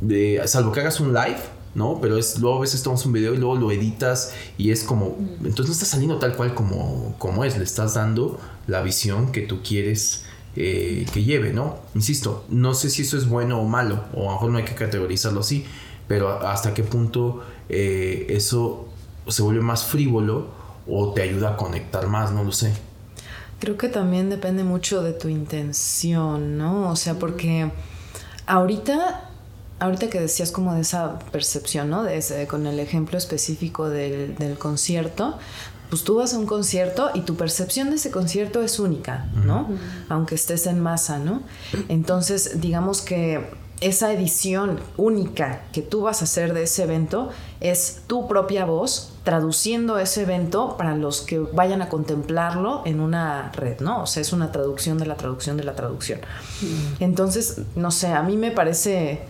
[0.00, 1.40] de, salvo que hagas un live,
[1.78, 1.98] ¿no?
[2.02, 5.16] Pero es, luego a veces tomas un video y luego lo editas y es como,
[5.38, 9.42] entonces no está saliendo tal cual como, como es, le estás dando la visión que
[9.42, 10.24] tú quieres
[10.56, 11.76] eh, que lleve, ¿no?
[11.94, 14.64] Insisto, no sé si eso es bueno o malo, o a lo mejor no hay
[14.64, 15.64] que categorizarlo así,
[16.08, 18.88] pero hasta qué punto eh, eso
[19.28, 20.48] se vuelve más frívolo
[20.88, 22.72] o te ayuda a conectar más, no lo sé.
[23.60, 26.90] Creo que también depende mucho de tu intención, ¿no?
[26.90, 27.70] O sea, porque
[28.46, 29.27] ahorita,
[29.80, 32.02] ahorita que decías como de esa percepción, ¿no?
[32.02, 35.38] De ese, con el ejemplo específico del, del concierto,
[35.90, 39.68] pues tú vas a un concierto y tu percepción de ese concierto es única, ¿no?
[40.08, 41.42] Aunque estés en masa, ¿no?
[41.88, 43.46] Entonces, digamos que
[43.80, 49.12] esa edición única que tú vas a hacer de ese evento es tu propia voz
[49.22, 54.02] traduciendo ese evento para los que vayan a contemplarlo en una red, ¿no?
[54.02, 56.20] O sea, es una traducción de la traducción de la traducción.
[56.98, 59.22] Entonces, no sé, a mí me parece,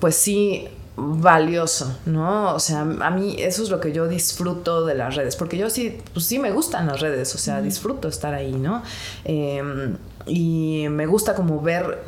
[0.00, 2.54] pues sí, valioso, ¿no?
[2.54, 5.70] O sea, a mí eso es lo que yo disfruto de las redes, porque yo
[5.70, 8.82] sí, pues sí me gustan las redes, o sea, disfruto estar ahí, ¿no?
[9.24, 11.98] Em, y me gusta como ver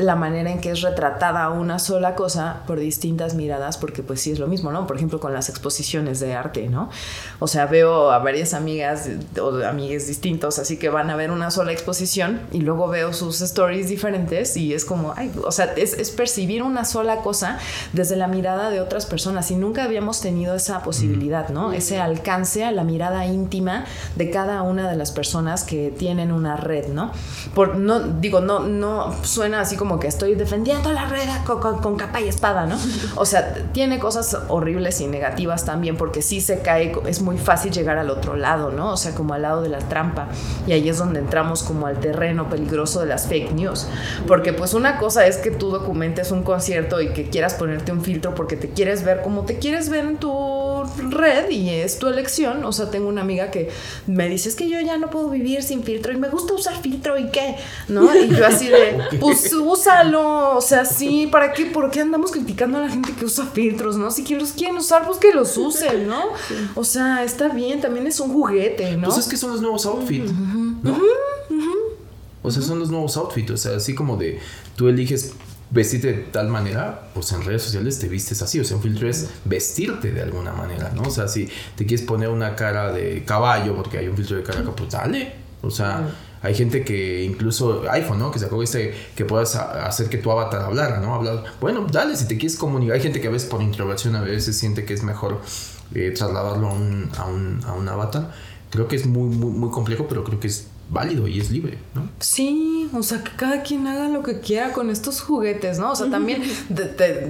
[0.00, 4.30] la manera en que es retratada una sola cosa por distintas miradas, porque pues sí
[4.30, 4.86] es lo mismo, ¿no?
[4.86, 6.90] Por ejemplo, con las exposiciones de arte, ¿no?
[7.38, 9.08] O sea, veo a varias amigas
[9.40, 13.40] o amigues distintos, así que van a ver una sola exposición y luego veo sus
[13.40, 17.58] stories diferentes y es como, ay, o sea, es, percibir una sola cosa
[17.92, 21.72] desde la mirada de otras personas y nunca habíamos tenido esa posibilidad, ¿no?
[21.72, 23.84] Ese alcance a la mirada íntima
[24.16, 27.12] de cada una de las personas que tienen una red, ¿no?
[27.54, 31.96] Por, no, digo, no, no suena así como como que estoy defendiendo la red con,
[31.96, 32.78] capa y espada, ¿no?
[33.16, 37.72] O sea, tiene cosas horribles y negativas también porque sí se cae, es muy fácil
[37.72, 38.92] llegar al otro lado, ¿no?
[38.92, 40.28] O sea, como al lado de la trampa.
[40.68, 43.88] Y ahí es donde entramos como al terreno peligroso de las fake news.
[44.28, 48.02] Porque pues una cosa es que tú documentes un concierto y que quieras ponerte un
[48.02, 52.06] filtro porque te quieres ver como te quieres ver en tu red y es tu
[52.06, 52.64] elección.
[52.64, 53.70] O sea, tengo una amiga que
[54.06, 56.80] me dice, es que yo ya no puedo vivir sin filtro y me gusta usar
[56.80, 57.56] filtro y qué,
[57.88, 58.14] ¿no?
[58.14, 59.50] Y yo así de, pues
[59.80, 60.56] úsalo.
[60.56, 61.66] O sea, sí, ¿para qué?
[61.66, 64.10] ¿Por qué andamos criticando a la gente que usa filtros, no?
[64.10, 66.22] Si los quieren usar, pues que los usen, ¿no?
[66.74, 69.08] O sea, está bien, también es un juguete, ¿no?
[69.08, 70.98] Pues es que son los nuevos outfits, ¿no?
[72.42, 74.38] O sea, son los nuevos outfits, o sea, así como de
[74.74, 75.34] tú eliges
[75.70, 78.58] vestirte de tal manera, pues en redes sociales te vistes así.
[78.60, 81.02] O sea, un filtro es vestirte de alguna manera, ¿no?
[81.02, 84.42] O sea, si te quieres poner una cara de caballo porque hay un filtro de
[84.42, 85.32] cara, pues dale.
[85.62, 86.08] O sea,
[86.42, 88.30] hay gente que incluso iPhone, ¿no?
[88.30, 91.14] Que sacó este que puedas hacer que tu avatar hablara, ¿no?
[91.14, 91.44] Hablar.
[91.60, 92.96] Bueno, dale, si te quieres comunicar.
[92.96, 95.40] Hay gente que a veces por introversión a veces siente que es mejor
[95.94, 98.30] eh, trasladarlo a un, a, un, a un avatar.
[98.70, 101.78] Creo que es muy, muy, muy complejo, pero creo que es válido y es libre,
[101.94, 102.08] ¿no?
[102.18, 105.92] Sí, o sea, que cada quien haga lo que quiera con estos juguetes, ¿no?
[105.92, 106.42] O sea, también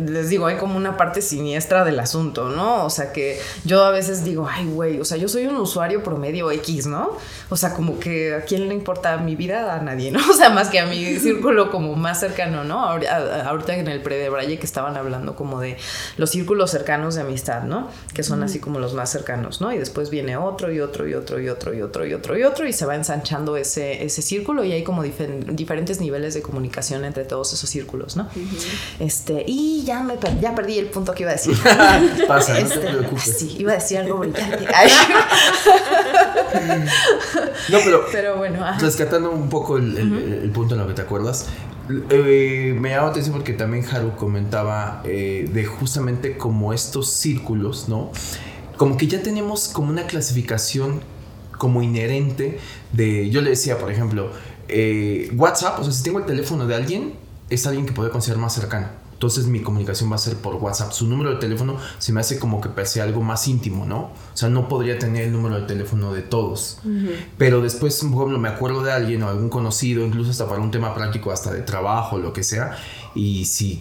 [0.08, 2.86] les digo, hay como una parte siniestra del asunto, ¿no?
[2.86, 6.02] O sea, que yo a veces digo, ay, güey, o sea, yo soy un usuario
[6.02, 7.18] promedio X, ¿no?
[7.50, 10.20] O sea, como que a quién le importa mi vida, a nadie, ¿no?
[10.30, 12.80] O sea, más que a mi círculo como más cercano, ¿no?
[12.80, 15.76] Ahorita en el pre de Braille que estaban hablando como de
[16.16, 17.88] los círculos cercanos de amistad, ¿no?
[18.14, 19.70] Que son así como los más cercanos, ¿no?
[19.72, 22.42] Y después viene otro y otro y otro y otro y otro y otro y
[22.44, 27.04] otro y se va ensanchando ese, ese círculo y hay como diferentes niveles de comunicación
[27.04, 28.28] entre todos esos círculos, ¿no?
[28.98, 31.56] este, y ya, me ya perdí el punto que iba a decir.
[32.28, 33.36] Pasa, no te este, preocupes.
[33.38, 34.66] Sí, iba a decir algo brillante.
[37.68, 38.64] no, pero, pero bueno.
[38.78, 41.46] Rescatando un poco el, el, punto en lo que te acuerdas,
[42.10, 47.88] eh, me llama la atención porque también Haru comentaba eh, de justamente como estos círculos,
[47.88, 48.12] ¿no?
[48.76, 51.00] Como que ya tenemos como una clasificación
[51.60, 52.58] como inherente
[52.90, 54.32] de, yo le decía, por ejemplo,
[54.66, 57.12] eh, WhatsApp, o sea, si tengo el teléfono de alguien,
[57.50, 58.88] es alguien que puede considerar más cercano.
[59.12, 60.92] Entonces mi comunicación va a ser por WhatsApp.
[60.92, 64.04] Su número de teléfono se me hace como que parece algo más íntimo, ¿no?
[64.04, 66.78] O sea, no podría tener el número de teléfono de todos.
[67.36, 70.70] Pero después, por ejemplo, me acuerdo de alguien o algún conocido, incluso hasta para un
[70.70, 72.78] tema práctico, hasta de trabajo, lo que sea.
[73.14, 73.80] Y si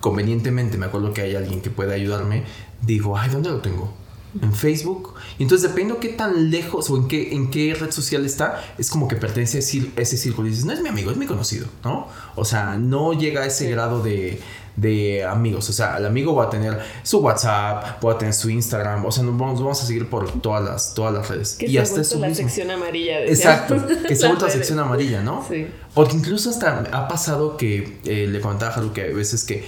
[0.00, 2.44] convenientemente me acuerdo que hay alguien que puede ayudarme,
[2.80, 3.92] digo, ay, ¿dónde lo tengo?
[4.42, 5.14] En Facebook.
[5.38, 8.62] Y entonces, depende de qué tan lejos o en qué, en qué red social está,
[8.78, 10.48] es como que pertenece a ese círculo.
[10.48, 12.08] Y dices, no es mi amigo, es mi conocido, ¿no?
[12.36, 14.40] O sea, no llega a ese grado de,
[14.76, 15.68] de, amigos.
[15.68, 19.04] O sea, el amigo va a tener su WhatsApp, va a tener su Instagram.
[19.04, 21.54] O sea, nos vamos, vamos a seguir por todas las, todas las redes.
[21.54, 23.24] Que y se hasta eso la sección amarilla.
[23.24, 25.44] Exacto, que se ha vuelto la sección amarilla, ¿no?
[25.48, 25.66] Sí.
[25.94, 29.64] Porque incluso hasta ha pasado que eh, le comentaba a Haru que a veces que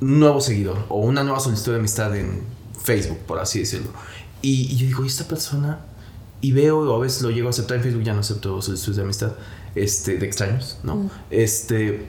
[0.00, 2.55] un nuevo seguidor o una nueva solicitud de amistad en
[2.86, 3.90] Facebook, por así decirlo.
[4.42, 5.80] Y, yo digo, ¿y esta persona?
[6.40, 8.96] Y veo, o a veces lo llego a aceptar en Facebook, ya no acepto solicitudes
[8.96, 9.32] de amistad,
[9.74, 10.96] este, de extraños, ¿no?
[10.96, 11.10] Mm.
[11.30, 12.06] Este,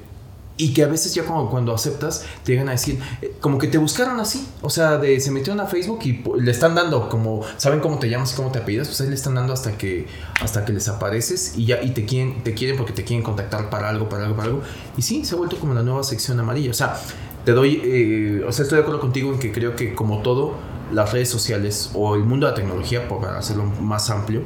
[0.57, 3.67] y que a veces ya cuando, cuando aceptas te llegan a decir, eh, como que
[3.67, 7.41] te buscaron así, o sea, de, se metieron a Facebook y le están dando como,
[7.57, 10.07] saben cómo te llamas y cómo te apellidas, pues ahí le están dando hasta que,
[10.41, 13.69] hasta que les apareces y ya, y te quieren, te quieren porque te quieren contactar
[13.69, 14.61] para algo, para algo, para algo.
[14.97, 16.99] Y sí, se ha vuelto como la nueva sección amarilla, o sea,
[17.47, 20.55] te doy, eh, o sea, estoy de acuerdo contigo en que creo que como todo,
[20.91, 24.41] las redes sociales o el mundo de la tecnología, para hacerlo más amplio,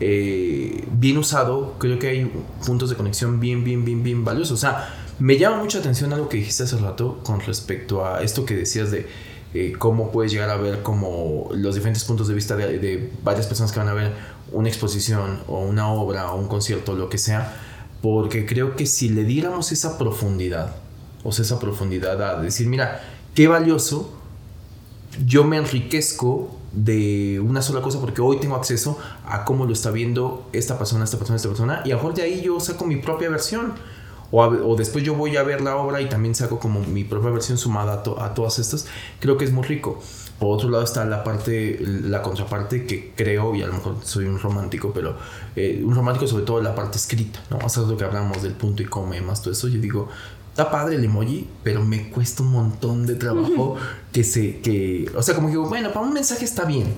[0.00, 2.30] eh, bien usado, creo que hay
[2.66, 4.52] puntos de conexión bien, bien, bien, bien valiosos.
[4.52, 8.44] O sea, me llama mucha atención algo que dijiste hace rato con respecto a esto
[8.44, 9.06] que decías de
[9.54, 13.72] eh, cómo puedes llegar a ver como los diferentes puntos de vista de, varias personas
[13.72, 14.12] que van a ver
[14.52, 17.56] una exposición o una obra o un concierto, lo que sea,
[18.02, 20.81] porque creo que si le diéramos esa profundidad,
[21.24, 23.00] o sea, esa profundidad a decir, mira,
[23.34, 24.12] qué valioso,
[25.26, 29.90] yo me enriquezco de una sola cosa porque hoy tengo acceso a cómo lo está
[29.90, 32.86] viendo esta persona, esta persona, esta persona, y a lo mejor de ahí yo saco
[32.86, 33.74] mi propia versión
[34.34, 37.58] o, después yo voy a ver la obra y también saco como mi propia versión
[37.58, 38.86] sumada a, todas estas,
[39.20, 40.00] creo que es muy rico.
[40.38, 44.24] Por otro lado está la parte, la contraparte que creo, y a lo mejor soy
[44.24, 45.16] un romántico, pero
[45.54, 47.58] eh, un romántico sobre todo la parte escrita, ¿no?
[47.58, 50.08] Hace lo que hablamos del punto y come, más todo eso, yo digo,
[50.52, 53.76] está padre el emoji, pero me cuesta un montón de trabajo
[54.12, 56.94] que se, que, o sea, como digo, bueno, para un mensaje está bien,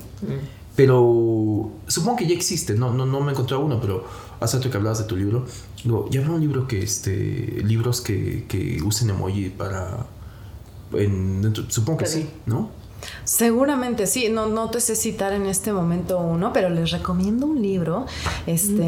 [0.74, 4.04] pero supongo que ya existe, no, no, no me encontré uno, pero
[4.40, 5.46] hace rato que hablabas de tu libro,
[5.84, 10.04] digo, ya habrá un libro que, este, libros que, que usen emoji para,
[11.68, 12.70] supongo que sí, ¿no?
[13.24, 17.60] Seguramente sí, no, no te sé citar en este momento uno, pero les recomiendo un
[17.62, 18.06] libro
[18.46, 18.82] este,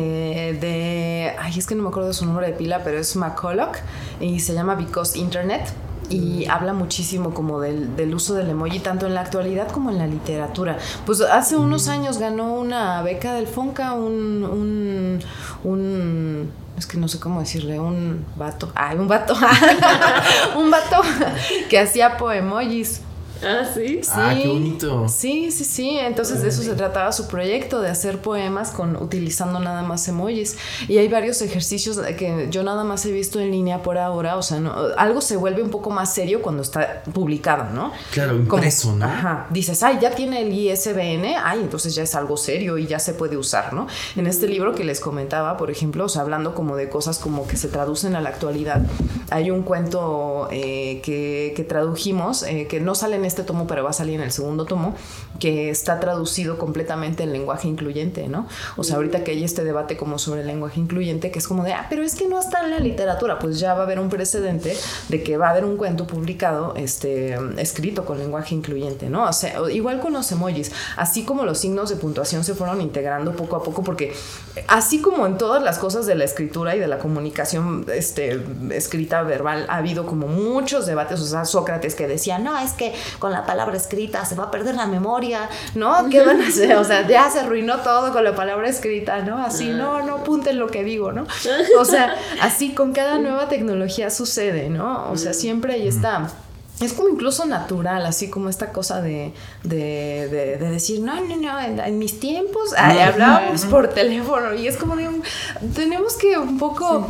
[0.61, 3.77] de, ay, es que no me acuerdo de su nombre de pila, pero es McCulloch
[4.21, 5.73] y se llama Because Internet
[6.09, 9.99] y habla muchísimo como del, del, uso del emoji tanto en la actualidad como en
[9.99, 10.79] la literatura.
[11.05, 15.21] Pues hace unos años ganó una beca del Fonca un, un,
[15.65, 19.35] un es que no sé cómo decirle, un vato, ay, un vato,
[20.57, 21.01] un vato
[21.71, 23.01] que hacía poemojis.
[23.43, 24.01] Ah, sí.
[24.11, 25.09] Ah, qué bonito.
[25.09, 25.99] Sí, sí, sí.
[25.99, 30.57] Entonces de eso se trataba su proyecto, de hacer poemas con utilizando nada más emojis.
[30.89, 34.37] Y hay varios ejercicios que yo nada más he visto en línea por ahora.
[34.37, 37.93] O sea, no, algo se vuelve un poco más serio cuando está publicado, ¿no?
[38.13, 39.07] Claro, impreso, ¿no?
[39.07, 39.47] Ajá.
[39.51, 43.15] Dices, ay, ya tiene el ISBN, ay, entonces ya es algo serio y ya se
[43.15, 43.87] puede usar, ¿no?
[44.17, 47.47] En este libro que les comentaba, por ejemplo, o sea, hablando como de cosas como
[47.47, 48.83] que se traducen a la actualidad,
[49.31, 53.85] hay un cuento eh, que, que, tradujimos eh, que no sale en este tomo, pero
[53.85, 54.95] va a salir en el segundo tomo,
[55.39, 58.47] que está traducido completamente en lenguaje incluyente, ¿no?
[58.77, 61.65] O sea, ahorita que hay este debate como sobre el lenguaje incluyente, que es como
[61.65, 63.99] de, ah, pero es que no está en la literatura, pues ya va a haber
[63.99, 64.77] un precedente
[65.09, 69.29] de que va a haber un cuento publicado, este, escrito con lenguaje incluyente, ¿no?
[69.29, 73.33] O sea, igual con los emojis, así como los signos de puntuación se fueron integrando
[73.33, 74.15] poco a poco, porque
[74.69, 79.23] así como en todas las cosas de la escritura y de la comunicación este, escrita
[79.23, 83.33] verbal, ha habido como muchos debates, o sea, Sócrates que decía, no, es que con
[83.33, 86.09] la palabra escrita se va a perder la memoria, ¿no?
[86.09, 86.77] ¿Qué van a hacer?
[86.77, 89.39] O sea, ya se arruinó todo con la palabra escrita, ¿no?
[89.45, 91.27] Así, no, no apunten lo que digo, ¿no?
[91.79, 95.11] O sea, así con cada nueva tecnología sucede, ¿no?
[95.11, 96.29] O sea, siempre ahí está
[96.81, 101.61] es como incluso natural, así como esta cosa de, de, de, decir, no, no, no,
[101.61, 105.09] en, mis tiempos hablábamos por teléfono y es como de,
[105.75, 107.09] tenemos que un poco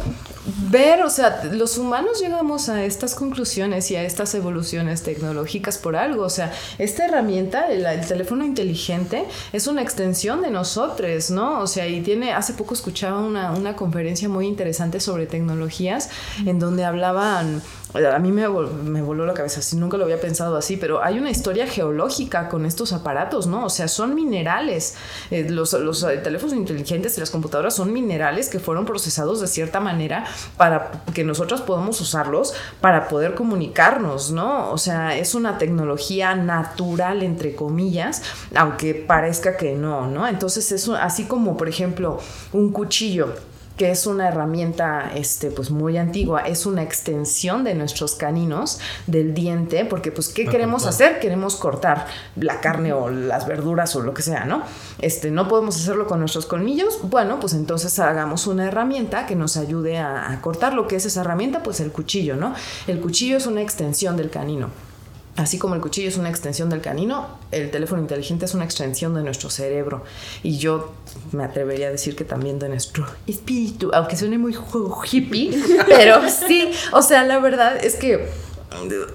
[0.70, 5.96] ver, o sea, los humanos llegamos a estas conclusiones y a estas evoluciones tecnológicas por
[5.96, 6.24] algo.
[6.24, 11.60] O sea, esta herramienta, el, teléfono inteligente, es una extensión de nosotros, ¿no?
[11.60, 16.10] O sea, y tiene, hace poco escuchaba una, una conferencia muy interesante sobre tecnologías
[16.44, 17.62] en donde hablaban
[17.96, 21.18] a mí me, me, voló la cabeza, así nunca lo había pensado así, pero hay
[21.18, 23.64] una historia geológica con estos aparatos, ¿no?
[23.64, 24.94] O sea, son minerales.
[25.30, 29.46] Eh, los, los eh, teléfonos inteligentes y las computadoras son minerales que fueron procesados de
[29.46, 30.24] cierta manera
[30.56, 34.70] para que nosotros podamos usarlos para poder comunicarnos, ¿no?
[34.70, 38.22] O sea, es una tecnología natural, entre comillas,
[38.54, 40.26] aunque parezca que no, ¿no?
[40.26, 42.18] Entonces es así como, por ejemplo,
[42.52, 43.34] un cuchillo
[43.76, 49.34] que es una herramienta este, pues muy antigua, es una extensión de nuestros caninos, del
[49.34, 51.20] diente, porque pues ¿qué queremos hacer?
[51.20, 54.62] Queremos cortar la carne o las verduras o lo que sea, ¿no?
[54.98, 59.56] Este, no podemos hacerlo con nuestros colmillos, bueno, pues entonces hagamos una herramienta que nos
[59.56, 62.54] ayude a, a cortar lo que es esa herramienta, pues el cuchillo, ¿no?
[62.86, 64.85] El cuchillo es una extensión del canino.
[65.36, 69.14] Así como el cuchillo es una extensión del canino, el teléfono inteligente es una extensión
[69.14, 70.02] de nuestro cerebro.
[70.42, 70.94] Y yo
[71.32, 74.56] me atrevería a decir que también de nuestro espíritu, aunque suene muy
[75.12, 75.50] hippie,
[75.86, 78.26] pero sí, o sea, la verdad es que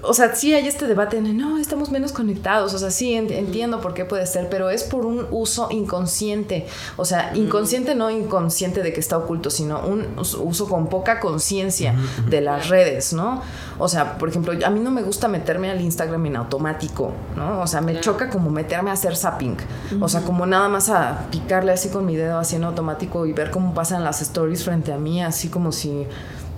[0.02, 3.80] o sea, sí hay este debate en, no, estamos menos conectados, o sea, sí entiendo
[3.80, 8.82] por qué puede ser, pero es por un uso inconsciente, o sea, inconsciente no inconsciente
[8.82, 11.94] de que está oculto, sino un uso con poca conciencia
[12.28, 13.42] de las redes, ¿no?
[13.78, 17.60] O sea, por ejemplo, a mí no me gusta meterme al Instagram en automático, ¿no?
[17.60, 19.56] O sea, me choca como meterme a hacer zapping,
[20.00, 23.32] o sea, como nada más a picarle así con mi dedo así en automático y
[23.32, 26.06] ver cómo pasan las stories frente a mí, así como si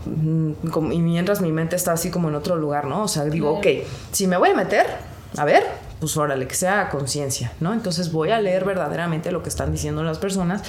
[0.07, 3.05] Mm, y mientras mi mente está así como en otro lugar, ¿no?
[3.05, 3.67] O sea, digo, ok,
[4.13, 4.87] si me voy a meter,
[5.37, 5.65] a ver,
[6.01, 7.73] pues órale, que sea conciencia, ¿no?
[7.73, 10.63] Entonces voy a leer verdaderamente lo que están diciendo las personas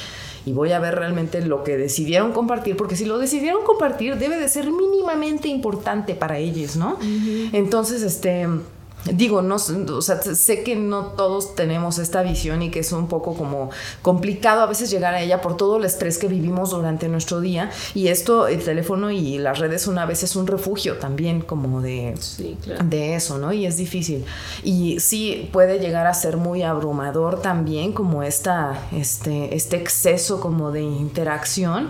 [0.45, 4.37] y voy a ver realmente lo que decidieron compartir, porque si lo decidieron compartir debe
[4.37, 6.97] de ser mínimamente importante para ellos, ¿no?
[7.51, 8.47] Entonces, este
[9.11, 13.07] digo, no, o sea, sé que no todos tenemos esta visión y que es un
[13.07, 13.69] poco como
[14.01, 17.71] complicado a veces llegar a ella por todo el estrés que vivimos durante nuestro día
[17.93, 22.15] y esto, el teléfono y las redes una vez es un refugio también como de,
[22.83, 23.53] de eso, ¿no?
[23.53, 24.25] Y es difícil.
[24.63, 30.71] Y sí puede llegar a ser muy abrumador también como esta, este, este exceso como
[30.71, 31.89] de interacción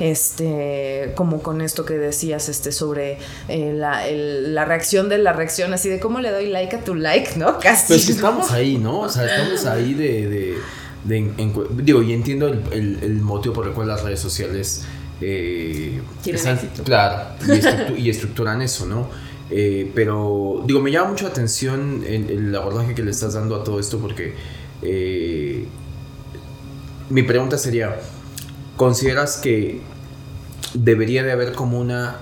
[0.00, 3.18] este, como con esto que decías, este, sobre
[3.48, 7.38] eh, la, reacción de la reacción, así de cómo le doy like a tu like,
[7.38, 7.58] ¿no?
[7.60, 7.88] Casi.
[7.88, 9.00] Pues estamos ahí, ¿no?
[9.00, 10.56] O sea, estamos ahí de,
[11.04, 14.84] digo, y entiendo el, motivo por el cual las redes sociales
[15.20, 16.00] eh,
[16.84, 17.36] claro,
[17.96, 19.08] y, estructuran eso, ¿no?
[19.50, 23.54] Eh, pero digo, me llama mucho la atención el, el, abordaje que le estás dando
[23.54, 24.34] a todo esto porque
[27.12, 27.94] mi pregunta sería,
[28.76, 29.80] ¿consideras que
[30.74, 32.16] debería de haber como una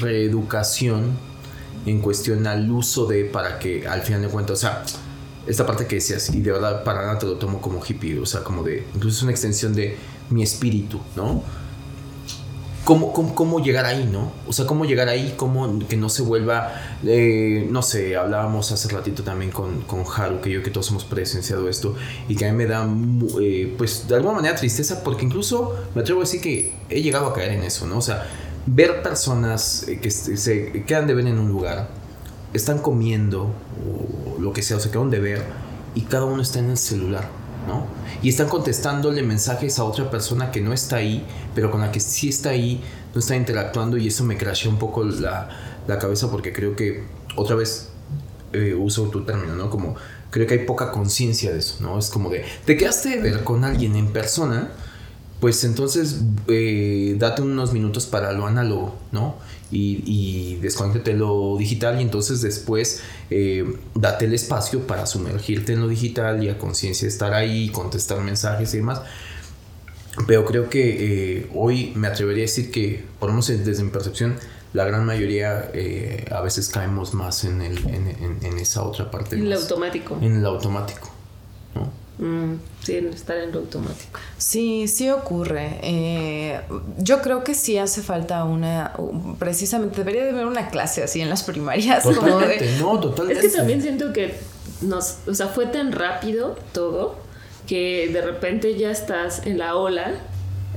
[0.00, 1.12] reeducación
[1.86, 4.84] en cuestión al uso de para que al final de cuentas, o sea,
[5.46, 8.26] esta parte que decías, y de verdad para nada te lo tomo como hippie, o
[8.26, 9.96] sea, como de, incluso es una extensión de
[10.30, 11.42] mi espíritu, ¿no?
[12.84, 14.32] ¿Cómo, cómo, llegar ahí, no?
[14.48, 16.72] O sea, cómo llegar ahí, cómo que no se vuelva,
[17.04, 21.04] eh, no sé, hablábamos hace ratito también con, con Haru, que yo que todos hemos
[21.04, 21.94] presenciado esto,
[22.28, 22.88] y que a mí me da,
[23.40, 27.26] eh, pues, de alguna manera tristeza, porque incluso me atrevo a decir que he llegado
[27.26, 27.98] a caer en eso, ¿no?
[27.98, 28.26] O sea,
[28.66, 31.88] ver personas eh, que se quedan de ver en un lugar,
[32.52, 33.54] están comiendo,
[33.86, 35.44] o lo que sea, o se quedan de ver,
[35.94, 37.41] y cada uno está en el celular
[38.22, 42.00] y están contestándole mensajes a otra persona que no está ahí, pero con la que
[42.00, 42.82] sí está ahí,
[43.14, 45.48] no está interactuando y eso me crashea un poco la,
[46.00, 47.04] cabeza porque creo que,
[47.36, 47.88] otra vez,
[48.52, 49.70] eh, uso tu término, ¿no?
[49.70, 49.96] Como
[50.30, 51.98] creo que hay poca conciencia de eso, ¿no?
[51.98, 54.70] Es como de, te quedaste de ver con alguien en persona,
[55.40, 59.36] pues entonces eh, date unos minutos para lo análogo, ¿no?
[59.72, 60.60] Y, y
[61.14, 63.00] lo digital y entonces después
[63.30, 63.64] eh,
[63.94, 68.74] date el espacio para sumergirte en lo digital y a conciencia estar ahí, contestar mensajes
[68.74, 69.00] y demás.
[70.26, 73.90] Pero creo que eh, hoy me atrevería a decir que, por lo menos desde mi
[73.90, 74.36] percepción,
[74.72, 77.78] la gran mayoría eh, a veces caemos más en, el,
[78.42, 79.36] en, esa otra parte.
[79.36, 80.18] En el automático.
[80.20, 81.11] En el automático.
[82.18, 82.54] Mm,
[82.84, 84.20] sí, estar en lo automático.
[84.36, 85.78] Sí, sí ocurre.
[85.82, 86.60] Eh,
[86.98, 88.92] yo creo que sí hace falta una,
[89.38, 92.02] precisamente debería de haber una clase así en las primarias.
[92.02, 93.46] Totalmente, no, totalmente.
[93.46, 94.34] Es que también siento que
[94.82, 97.16] nos, o sea, fue tan rápido todo
[97.66, 100.12] que de repente ya estás en la ola,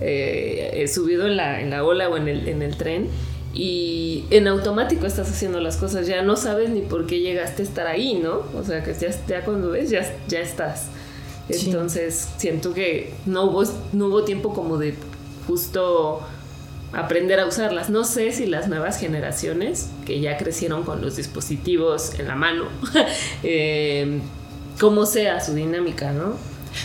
[0.02, 3.10] eh, eh, subido en la, en la ola o en el, en el tren
[3.54, 7.66] y en automático estás haciendo las cosas, ya no sabes ni por qué llegaste a
[7.66, 8.44] estar ahí, ¿no?
[8.54, 10.90] O sea, que ya, ya cuando ves, ya, ya estás.
[11.50, 14.96] Entonces siento que no hubo, no hubo tiempo como de
[15.48, 16.22] justo
[16.92, 17.90] aprender a usarlas.
[17.90, 22.66] No sé si las nuevas generaciones, que ya crecieron con los dispositivos en la mano,
[23.44, 24.20] eh,
[24.80, 26.36] cómo sea su dinámica, ¿no?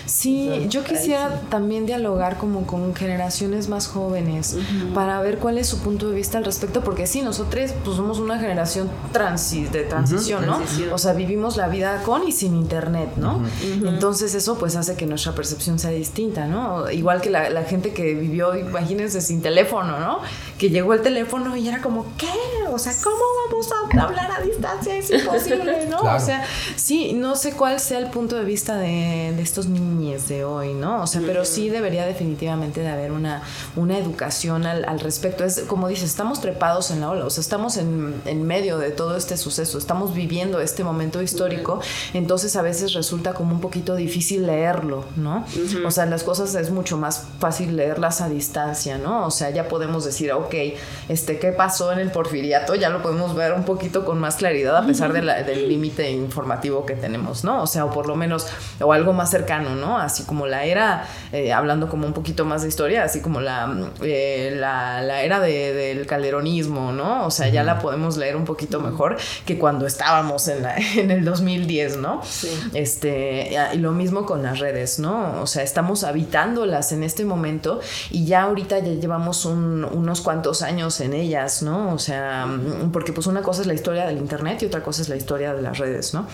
[0.06, 4.56] Sí, yo quisiera también dialogar como con generaciones más jóvenes
[4.94, 8.18] para ver cuál es su punto de vista al respecto, porque sí, nosotros pues somos
[8.18, 10.60] una generación de transición, ¿no?
[10.92, 13.42] O sea, vivimos la vida con y sin internet, ¿no?
[13.84, 16.90] Entonces eso pues hace que nuestra percepción sea distinta, ¿no?
[16.90, 20.20] Igual que la, gente que vivió, imagínense, sin teléfono, ¿no?
[20.60, 22.28] Que llegó el teléfono y era como, ¿qué?
[22.70, 24.96] O sea, ¿cómo vamos a hablar a distancia?
[24.96, 26.00] Es imposible, ¿no?
[26.02, 26.44] O sea,
[26.76, 30.44] sí, no sé cuál sea el punto de vista de, de estos niños niñez de
[30.44, 31.02] hoy, ¿no?
[31.02, 33.42] O sea, pero sí debería definitivamente de haber una,
[33.76, 35.44] una educación al, respecto.
[35.44, 38.90] Es como dices, estamos trepados en la ola, o sea, estamos en, en medio de
[38.90, 41.80] todo este suceso, estamos viviendo este momento histórico,
[42.14, 45.44] entonces a veces resulta como un poquito difícil leerlo, ¿no?
[45.84, 49.26] O sea, las cosas es mucho más fácil leerlas a distancia, ¿no?
[49.26, 50.78] O sea, ya podemos decir, ok, ok,
[51.08, 52.74] este, ¿qué pasó en el porfiriato?
[52.74, 56.84] Ya lo podemos ver un poquito con más claridad a pesar de del límite informativo
[56.84, 57.62] que tenemos, ¿no?
[57.62, 58.46] O sea, o por lo menos,
[58.80, 59.98] o algo más cercano, ¿no?
[59.98, 63.72] Así como la era, eh, hablando como un poquito más de historia, así como la,
[64.02, 67.26] eh, la, era del calderonismo, ¿no?
[67.26, 71.10] O sea, ya la podemos leer un poquito mejor que cuando estábamos en, la, en
[71.10, 72.20] el 2010, ¿no?
[72.24, 72.50] Sí.
[72.74, 75.40] Este, y lo mismo con las redes, ¿no?
[75.40, 77.80] O sea, estamos habitándolas en este momento
[78.10, 81.92] y ya ahorita ya llevamos unos cuantos años en ellas, ¿no?
[81.92, 82.46] O sea,
[82.92, 85.54] porque pues una cosa es la historia del Internet y otra cosa es la historia
[85.54, 86.26] de las redes, ¿no?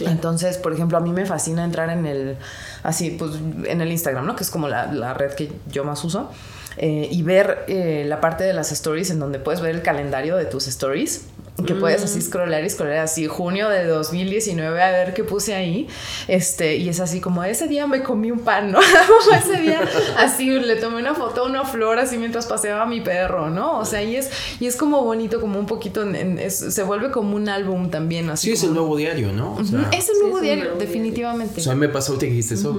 [0.00, 2.36] Entonces, por ejemplo, a mí me fascina entrar en el,
[2.82, 3.32] así, pues
[3.64, 4.36] en el Instagram, ¿no?
[4.36, 6.30] Que es como la, la red que yo más uso.
[6.76, 10.36] Eh, y ver eh, la parte de las stories en donde puedes ver el calendario
[10.36, 11.26] de tus stories
[11.66, 12.22] que puedes así mm.
[12.22, 15.88] scrollar y scrollar así junio de 2019 a ver qué puse ahí
[16.26, 18.78] este y es así como ese día me comí un pan no
[19.36, 19.80] ese día
[20.16, 23.78] así le tomé una foto a una flor así mientras paseaba a mi perro no
[23.78, 26.04] o sea y es y es como bonito como un poquito
[26.48, 29.58] se vuelve como un álbum también así sí es el nuevo diario no
[29.92, 31.60] es el nuevo diario definitivamente.
[31.60, 32.76] O sea me pasó que dijiste eso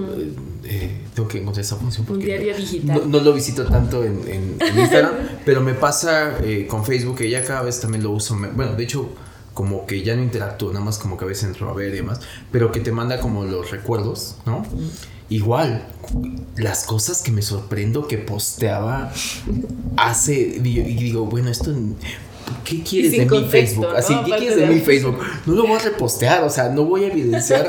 [0.73, 2.05] eh, tengo que encontrar esa función.
[2.09, 3.11] Un diario digital.
[3.11, 5.13] No, lo visito tanto en, Instagram,
[5.45, 8.37] pero me pasa eh, con Facebook que ya cada vez también lo uso.
[8.55, 9.09] Bueno, de hecho,
[9.53, 11.97] como que ya no interactúo, nada más como que a veces entro a ver y
[11.97, 12.21] demás,
[12.53, 14.65] pero que te manda como los recuerdos, ¿no?
[15.27, 15.89] Igual,
[16.55, 19.11] las cosas que me sorprendo que posteaba
[19.97, 21.73] hace, y digo, bueno, esto
[22.63, 23.87] ¿qué quieres de mi Facebook?
[23.95, 25.19] Así, ¿qué quieres de mi Facebook?
[25.45, 27.67] No lo voy a repostear, o sea, no voy a evidenciar.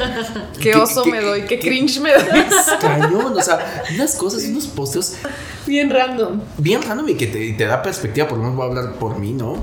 [0.60, 2.24] qué oso me doy, qué, cringe me doy.
[2.80, 5.14] cañón, o sea, unas cosas, unos posteos.
[5.66, 6.40] Bien random.
[6.58, 9.32] Bien random y que te, da perspectiva, por lo menos voy a hablar por mí,
[9.32, 9.56] ¿no?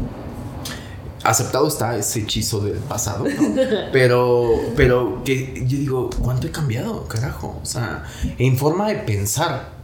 [1.23, 3.55] Aceptado está ese hechizo del pasado, ¿no?
[3.91, 7.59] Pero, pero que yo digo, ¿cuánto he cambiado, carajo?
[7.61, 8.05] O sea,
[8.37, 9.78] en forma de pensar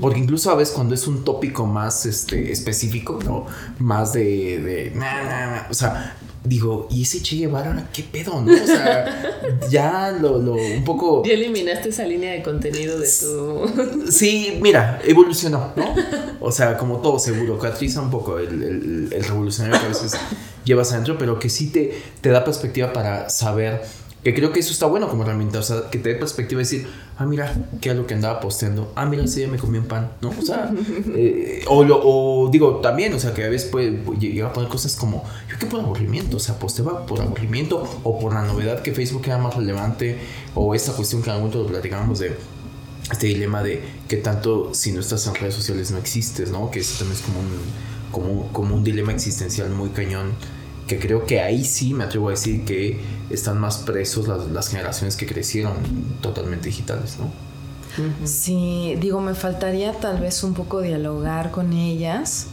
[0.00, 3.46] porque incluso a veces cuando es un tópico más este, específico, ¿no?
[3.78, 4.92] Más de, de
[5.68, 8.52] o sea, digo, ¿y ese Che Guevara qué pedo, no?
[8.52, 11.22] O sea, ya lo, lo un poco...
[11.24, 14.10] Ya eliminaste esa línea de contenido de tu...
[14.10, 15.94] Sí, mira, evolucionó, ¿no?
[16.40, 20.14] O sea, como todo seguro, catiza un poco el, el, el revolucionario que a veces
[20.64, 23.82] llevas adentro, pero que sí te, te da perspectiva para saber
[24.24, 26.64] que creo que eso está bueno como herramienta, o sea, que te dé perspectiva y
[26.64, 26.86] decir,
[27.18, 29.84] ah, mira, qué es lo que andaba posteando, ah, mira, ese día me comí un
[29.84, 30.30] pan, ¿no?
[30.30, 30.72] O sea,
[31.14, 34.70] eh, o, lo, o digo, también, o sea, que a veces puede llegar a poner
[34.70, 38.80] cosas como, yo qué por aburrimiento, o sea, posteaba por aburrimiento o por la novedad
[38.80, 40.16] que Facebook era más relevante,
[40.54, 42.34] o esta cuestión que en algún momento platicábamos de
[43.12, 46.70] este dilema de que tanto si no estás en redes sociales no existes, ¿no?
[46.70, 47.50] Que eso también es como un,
[48.10, 50.32] como, como un dilema existencial muy cañón
[50.86, 54.68] que creo que ahí sí me atrevo a decir que están más presos las, las
[54.68, 55.74] generaciones que crecieron
[56.20, 57.30] totalmente digitales, ¿no?
[58.24, 62.48] Sí, digo, me faltaría tal vez un poco dialogar con ellas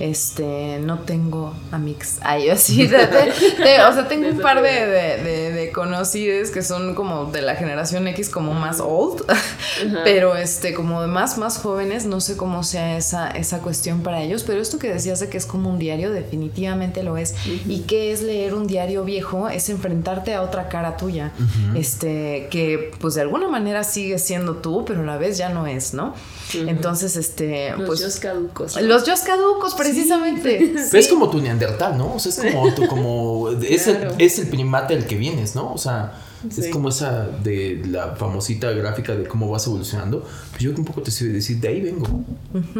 [0.00, 2.18] este, no tengo amigos.
[2.20, 7.42] Ay, así, o sea, tengo un par de, de, de, conocidos que son como de
[7.42, 9.24] la generación X, como más old,
[10.04, 14.22] pero este, como de más, más jóvenes, no sé cómo sea esa, esa cuestión para
[14.22, 17.34] ellos, pero esto que decías de que es como un diario, definitivamente lo es.
[17.66, 19.48] ¿Y qué es leer un diario viejo?
[19.48, 21.32] Es enfrentarte a otra cara tuya,
[21.74, 25.66] este, que pues de alguna manera sigue siendo tú, pero a la vez ya no
[25.66, 26.14] es, ¿no?
[26.52, 28.00] Entonces, este, los pues...
[28.00, 28.80] Los caducos.
[28.80, 30.74] Los yo caducos, precisamente.
[30.92, 32.14] Es como tu neandertal, ¿no?
[32.14, 35.72] O sea, es como tu, como, es, el, es el primate del que vienes, ¿no?
[35.72, 36.20] O sea,
[36.56, 40.26] es como esa de la famosita gráfica de cómo vas evolucionando.
[40.50, 42.06] Pues yo un poco te estoy decir, de ahí vengo.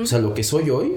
[0.00, 0.92] O sea, lo que soy hoy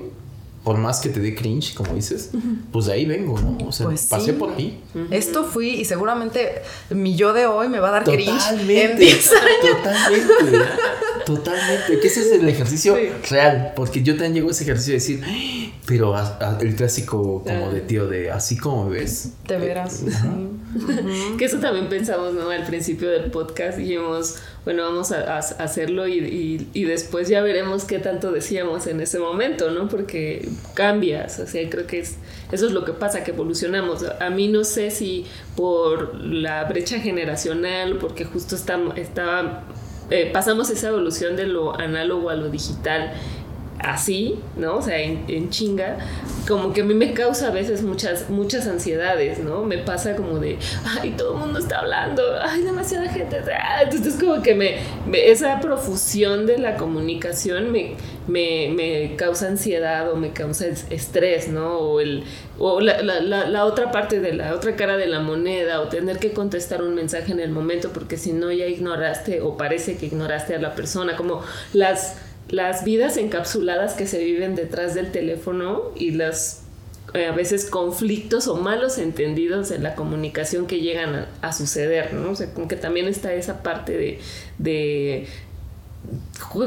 [0.67, 2.31] por más que te dé cringe, como dices,
[2.73, 3.69] pues de ahí vengo, ¿no?
[3.69, 4.83] O sea, pues pasé por ahí.
[5.11, 8.97] Esto fui y seguramente mi yo de hoy me va a dar cringe en 10
[8.97, 9.77] años.
[9.77, 10.65] Totalmente.
[11.27, 11.99] Totalmente.
[11.99, 12.97] Que ese es el ejercicio
[13.29, 13.73] real.
[13.75, 16.15] Porque yo también llego a ese ejercicio de decir, pero
[16.61, 19.33] el clásico como de tío de así como me ves.
[19.45, 20.03] Te verás.
[21.37, 22.49] Que eso también pensamos, ¿no?
[22.49, 27.99] Al principio del podcast dijimos, bueno, vamos a, hacerlo y, y, después ya veremos qué
[27.99, 29.87] tanto decíamos en ese momento, ¿no?
[29.87, 32.15] Porque cambias, o sea, creo que es,
[32.51, 34.05] eso es lo que pasa, que evolucionamos.
[34.19, 35.25] A mí no sé si
[35.55, 39.63] por la brecha generacional, porque justo estaba, estaba
[40.09, 43.13] eh, pasamos esa evolución de lo análogo a lo digital
[43.79, 44.77] así, ¿no?
[44.77, 45.97] O sea, en, chinga,
[46.47, 49.63] como que a mí me causa a veces muchas, muchas ansiedades, ¿no?
[49.63, 50.57] Me pasa como de,
[50.99, 53.37] ay, todo el mundo está hablando, ay, demasiada gente,
[53.81, 54.77] entonces como que me,
[55.13, 57.95] esa profusión de la comunicación me,
[58.27, 61.77] me, causa ansiedad o me causa estrés, ¿no?
[61.77, 62.23] O, el,
[62.57, 66.17] o la, la, la, otra parte de la otra cara de la moneda, o tener
[66.17, 70.07] que contestar un mensaje en el momento, porque si no ya ignoraste o parece que
[70.07, 71.41] ignoraste a la persona, como
[71.73, 72.17] las
[72.49, 76.63] las vidas encapsuladas que se viven detrás del teléfono y las
[77.13, 82.31] eh, a veces conflictos o malos entendidos en la comunicación que llegan a, suceder, ¿no?
[82.31, 84.19] O sea, como que también está esa parte
[84.59, 85.27] de,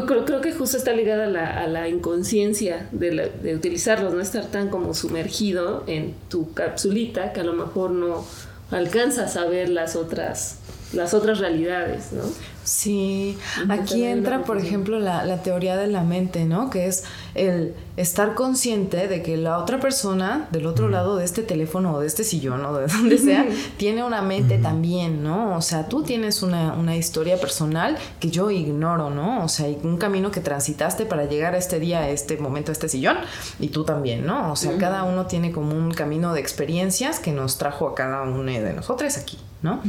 [0.07, 4.71] creo, creo, que justo está ligada a la, inconsciencia de, de, utilizarlos, no estar tan
[4.71, 8.25] como sumergido en tu capsulita que a lo mejor no
[8.71, 10.59] alcanzas a ver las otras
[10.93, 12.23] las otras realidades, ¿no?
[12.71, 13.37] Sí,
[13.69, 16.71] aquí entra, por ejemplo, la, la, teoría de la mente, ¿no?
[16.71, 17.03] Que es
[17.35, 22.01] el estar consciente de que la otra persona del otro lado de este teléfono o
[22.01, 23.45] de este sillón o de donde sea,
[23.77, 25.57] tiene una mente también, ¿no?
[25.57, 29.45] O sea, tú tienes una, una, historia personal que yo ignoro, ¿no?
[29.45, 32.71] O sea, hay un camino que transitaste para llegar a este día, a este momento,
[32.71, 33.17] a este sillón,
[33.59, 34.53] y tú también, ¿no?
[34.53, 38.23] O sea, cada uno tiene como un camino de experiencias que nos trajo a cada
[38.23, 39.83] uno de nosotros aquí, ¿no?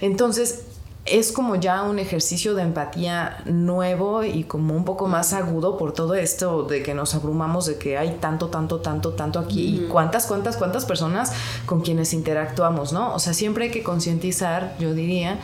[0.00, 0.62] Entonces,
[1.10, 5.92] es como ya un ejercicio de empatía nuevo y como un poco más agudo por
[5.92, 9.88] todo esto de que nos abrumamos de que hay tanto, tanto, tanto, tanto aquí y
[9.88, 11.32] cuántas, cuántas, cuántas personas
[11.66, 13.14] con quienes interactuamos, ¿no?
[13.14, 15.38] O sea, siempre hay que concientizar, yo diría,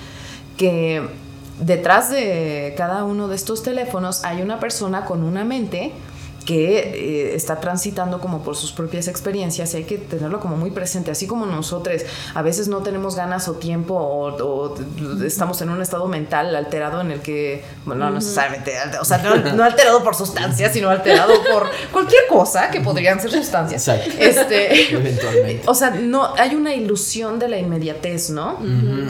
[0.56, 1.08] que
[1.60, 5.92] detrás de cada uno de estos teléfonos hay una persona con una mente
[6.44, 10.70] que eh, está transitando como por sus propias experiencias y hay que tenerlo como muy
[10.70, 12.02] presente, así como nosotros
[12.34, 14.74] a veces no tenemos ganas o tiempo o,
[15.24, 19.64] estamos en un estado mental alterado en el que, bueno, no necesariamente, o sea, no,
[19.64, 23.88] alterado por sustancias, sino alterado por cualquier cosa que podrían ser sustancias.
[23.88, 25.62] Este, Eventualmente.
[25.66, 28.58] O sea, no, hay una ilusión de la inmediatez, ¿no?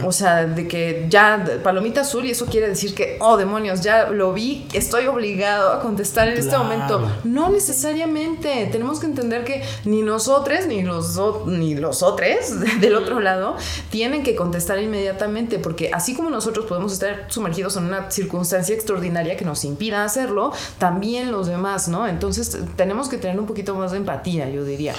[0.05, 4.09] O sea, de que ya palomita azul y eso quiere decir que, oh demonios, ya
[4.11, 8.69] lo vi, estoy obligado a contestar en este momento no necesariamente.
[8.71, 12.25] Tenemos que entender que ni nosotros ni los, ni los otros
[12.81, 13.57] del otro lado
[13.91, 19.37] tienen que contestar inmediatamente, porque así como nosotros podemos estar sumergidos en una circunstancia extraordinaria
[19.37, 22.07] que nos impida hacerlo, también los demás, ¿no?
[22.07, 24.95] Entonces tenemos que tener un poquito más de empatía, yo diría.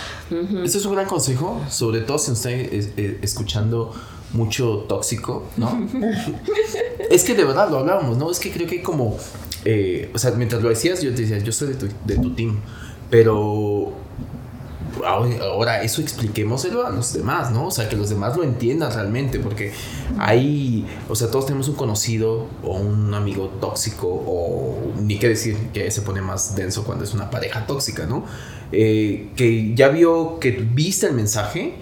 [0.63, 3.93] Ese es un gran consejo, sobre todo si usted está escuchando
[4.33, 5.87] mucho tóxico, ¿no?
[7.09, 8.29] es que de verdad lo hablábamos, ¿no?
[8.29, 9.17] Es que creo que hay como
[9.65, 12.33] eh, o sea, mientras lo decías, yo te decía, yo soy de tu, de tu
[12.35, 12.59] team,
[13.09, 13.93] pero
[15.03, 17.67] ahora eso expliquémoselo a los demás, ¿no?
[17.67, 19.73] O sea, que los demás lo entiendan realmente, porque
[20.17, 25.57] hay, o sea, todos tenemos un conocido o un amigo tóxico, o ni qué decir
[25.73, 28.25] que se pone más denso cuando es una pareja tóxica, ¿no?
[28.71, 31.75] Eh, que ya vio que viste el mensaje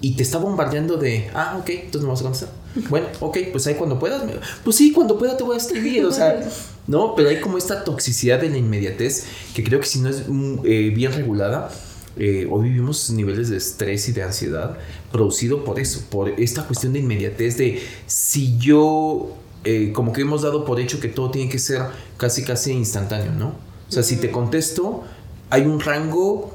[0.00, 2.50] y te está bombardeando de, ah, ok, entonces me vas a contestar.
[2.88, 4.22] Bueno, ok, pues ahí cuando puedas,
[4.64, 6.40] pues sí, cuando pueda te voy a escribir, o sea,
[6.86, 7.14] ¿no?
[7.14, 9.24] Pero hay como esta toxicidad de la inmediatez
[9.54, 11.70] que creo que si no es mm, eh, bien regulada,
[12.16, 14.78] eh, hoy vivimos niveles de estrés y de ansiedad
[15.10, 20.42] producido por eso, por esta cuestión de inmediatez de si yo, eh, como que hemos
[20.42, 21.82] dado por hecho que todo tiene que ser
[22.16, 23.48] casi casi instantáneo, ¿no?
[23.88, 25.02] O sea, si te contesto,
[25.50, 26.53] hay un rango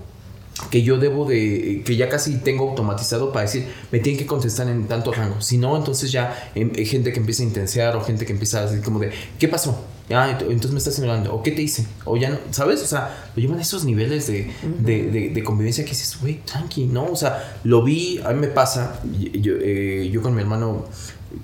[0.69, 4.67] que yo debo de, que ya casi tengo automatizado para decir, me tienen que contestar
[4.67, 5.41] en tanto rango.
[5.41, 8.59] Si no, entonces ya em, hay gente que empieza a intensear o gente que empieza
[8.59, 9.85] a decir como de, ¿qué pasó?
[10.11, 12.81] Ah, entonces me estás señalando, o qué te hice, o ya no, ¿sabes?
[12.81, 16.87] O sea, lo llevan a esos niveles de, de, de, convivencia que dices, güey, tranqui,
[16.87, 17.05] ¿no?
[17.05, 20.85] O sea, lo vi, a mí me pasa, yo, eh, yo con mi hermano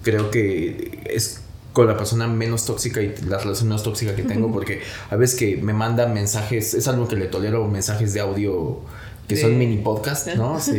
[0.01, 1.41] creo que es
[1.73, 5.37] con la persona menos tóxica y la relación menos tóxica que tengo, porque a veces
[5.37, 8.79] que me manda mensajes, es algo que le tolero, mensajes de audio
[9.27, 10.57] que son mini podcast, ¿no?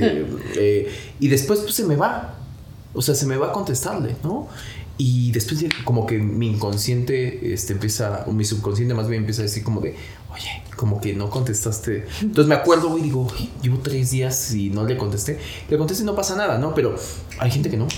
[0.58, 0.88] Eh,
[1.20, 2.34] y después pues se me va,
[2.94, 4.48] o sea, se me va a contestarle, ¿no?
[4.98, 9.44] Y después como que mi inconsciente este, empieza, o mi subconsciente más bien empieza a
[9.44, 9.94] decir como de,
[10.32, 12.06] oye, como que no contestaste.
[12.22, 13.26] Entonces me acuerdo y digo,
[13.62, 15.38] llevo tres días y no le contesté.
[15.68, 16.74] Le contesté y no pasa nada, ¿no?
[16.74, 16.96] Pero
[17.38, 17.88] hay gente que no.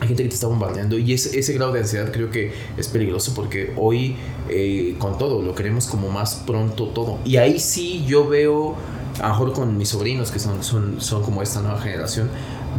[0.00, 2.88] Hay gente que te está bombardeando y ese, ese grado de ansiedad creo que es
[2.88, 4.16] peligroso porque hoy
[4.48, 7.20] eh, con todo lo queremos como más pronto todo.
[7.24, 8.74] Y ahí sí yo veo,
[9.20, 12.28] a lo mejor con mis sobrinos que son, son, son como esta nueva generación,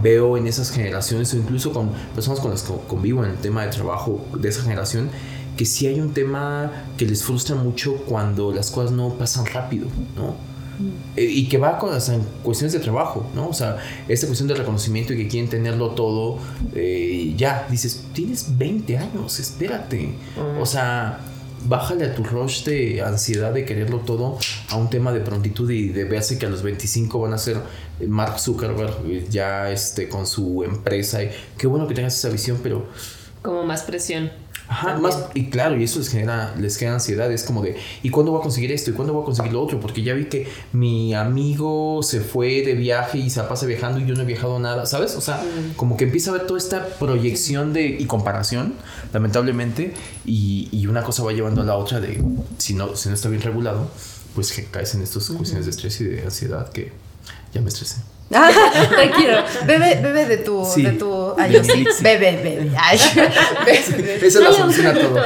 [0.02, 3.64] veo en esas generaciones o incluso con personas con las que convivo en el tema
[3.64, 5.10] de trabajo de esa generación
[5.56, 9.88] que sí hay un tema que les frustra mucho cuando las cosas no pasan rápido,
[10.16, 10.32] ¿no?
[10.78, 10.90] Mm.
[11.16, 12.12] Eh, y que va con las
[12.44, 13.48] cuestiones de trabajo, ¿no?
[13.48, 13.78] O sea,
[14.08, 16.40] esta cuestión de reconocimiento y que quieren tenerlo todo,
[16.74, 20.14] eh, ya, dices, tienes 20 años, espérate.
[20.36, 20.62] Mm.
[20.62, 21.20] O sea,
[21.68, 24.38] bájale a tu rush de ansiedad de quererlo todo
[24.70, 27.57] a un tema de prontitud y de verse que a los 25 van a ser
[28.07, 31.24] Mark Zuckerberg eh, ya este, con su empresa.
[31.24, 32.88] Y qué bueno que tengas esa visión, pero...
[33.41, 34.32] Como más presión.
[34.68, 38.09] Ajá, más, y claro, y eso les genera, les genera ansiedad, es como de, ¿y
[38.09, 38.89] cuándo voy a conseguir esto?
[38.89, 39.80] ¿Y cuándo voy a conseguir lo otro?
[39.80, 44.05] Porque ya vi que mi amigo se fue de viaje y se pasa viajando y
[44.05, 45.16] yo no he viajado nada, ¿sabes?
[45.16, 45.43] O sea,
[45.76, 48.74] como que empieza a ver toda esta proyección de, y comparación,
[49.13, 49.93] lamentablemente,
[50.26, 52.24] y, y, una cosa va llevando a la otra de,
[52.57, 53.89] si no, si no está bien regulado,
[54.34, 56.91] pues que caes en estas cuestiones de estrés y de ansiedad que
[57.53, 58.14] ya me estresé.
[58.89, 62.71] Tranquilo, bebe, bebe de tu, de tu ay, sí, bebe, bebe.
[62.78, 62.97] Ay,
[63.67, 65.21] Esa es la solución a todo.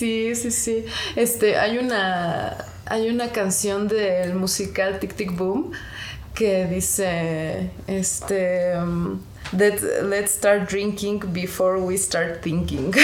[0.00, 0.86] Sí, sí, sí.
[1.14, 5.72] Este, hay una, hay una canción del musical Tic Tic Boom
[6.34, 9.20] que dice, este, um,
[9.52, 12.94] Let's, let's start drinking before we start thinking.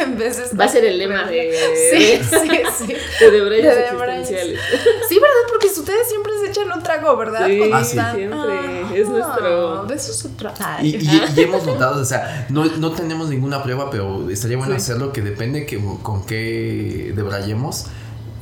[0.00, 1.52] en vez de Va a ser el lema de.
[1.92, 2.86] Sí, sí, sí.
[3.20, 4.60] De debrayes existenciales.
[5.08, 5.44] Sí, ¿verdad?
[5.48, 7.46] Porque ustedes siempre se echan un trago, ¿verdad?
[7.46, 7.98] Sí, ah, sí.
[8.14, 9.00] siempre.
[9.00, 9.84] es nuestro.
[9.84, 10.78] De eso se trata.
[10.82, 14.74] Y, y, y, hemos notado, o sea, no, no tenemos ninguna prueba, pero estaría bueno
[14.74, 17.86] hacerlo, que depende que, con qué debrayemos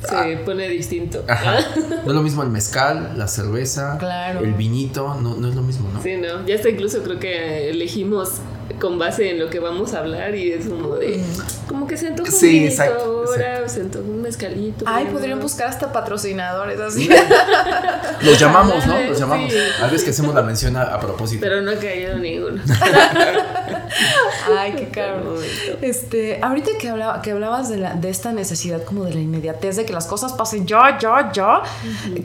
[0.01, 0.41] se ah.
[0.45, 1.23] pone distinto.
[2.05, 3.97] No es lo mismo el mezcal, la cerveza,
[4.39, 6.01] el vinito, no, no es lo mismo, ¿no?
[6.01, 6.45] Sí, no.
[6.45, 8.39] Ya está incluso creo que elegimos
[8.79, 11.21] con base en lo que vamos a hablar y es como de
[11.67, 14.85] como que siento un sí, exacto, ahora, siento un mezcalito.
[14.87, 17.09] Ay, podrían buscar hasta patrocinadores así.
[18.21, 18.99] Los llamamos, ¿no?
[19.01, 19.51] Los llamamos.
[19.81, 21.41] A veces que hacemos la mención a, propósito.
[21.41, 22.61] Pero no ha caído ninguno.
[24.57, 25.37] Ay, qué caro.
[25.81, 29.75] Este, ahorita que hablaba, que hablabas de la, de esta necesidad como de la inmediatez,
[29.77, 31.61] de que las cosas pasen ya, ya, ya,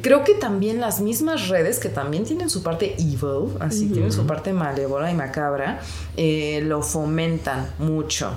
[0.01, 4.27] creo que también las mismas redes que también tienen su parte evil, así tienen su
[4.27, 5.81] parte malévola y macabra,
[6.17, 8.33] eh, lo fomentan mucho.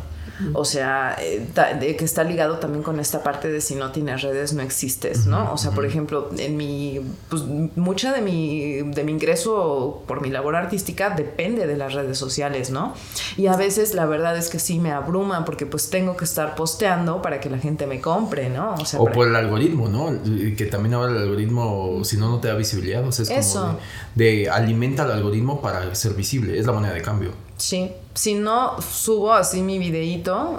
[0.53, 4.53] O sea, eh, que está ligado también con esta parte de si no tienes redes
[4.53, 5.53] no existes, ¿no?
[5.53, 7.43] O sea, por ejemplo, en mi, pues
[7.75, 12.69] mucha de mi, de mi ingreso por mi labor artística depende de las redes sociales,
[12.69, 12.93] ¿no?
[13.37, 16.55] Y a veces la verdad es que sí me abruman porque pues tengo que estar
[16.55, 18.73] posteando para que la gente me compre, ¿no?
[18.73, 20.11] O, sea, o por el algoritmo, ¿no?
[20.57, 23.79] Que también ahora el algoritmo, si no, no te da visibilidad, o sea, es como
[24.15, 27.44] de, de alimenta al algoritmo para ser visible, es la moneda de cambio.
[27.57, 30.57] Sí, si no subo así mi videíto,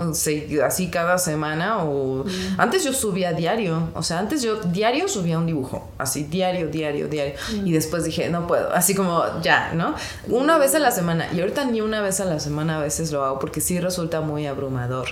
[0.65, 2.25] así cada semana o...
[2.57, 7.09] Antes yo subía diario, o sea, antes yo diario subía un dibujo, así diario, diario,
[7.09, 7.35] diario.
[7.65, 9.95] Y después dije, no puedo, así como ya, ¿no?
[10.29, 11.29] Una vez a la semana.
[11.35, 14.23] Y ahorita ni una vez a la semana a veces lo hago porque sí resulta
[14.23, 15.09] muy abrumador.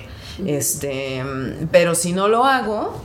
[0.47, 1.22] Este,
[1.70, 2.99] pero si no lo hago,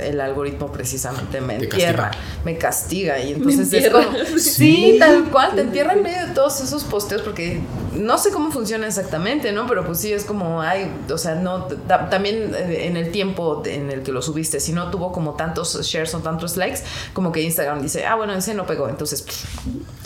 [0.00, 2.10] el algoritmo precisamente me entierra,
[2.44, 6.60] me castiga y entonces es como, sí, tal cual, te entierra en medio de todos
[6.60, 7.60] esos posteos porque
[7.94, 9.66] no sé cómo funciona exactamente, ¿no?
[9.66, 11.64] Pero pues sí, es como, hay, o sea, no,
[12.10, 15.80] también eh, en el tiempo en el que lo subiste, si no tuvo como tantos
[15.82, 16.80] shares o tantos likes,
[17.12, 19.24] como que Instagram dice, ah, bueno, ese no pegó, entonces,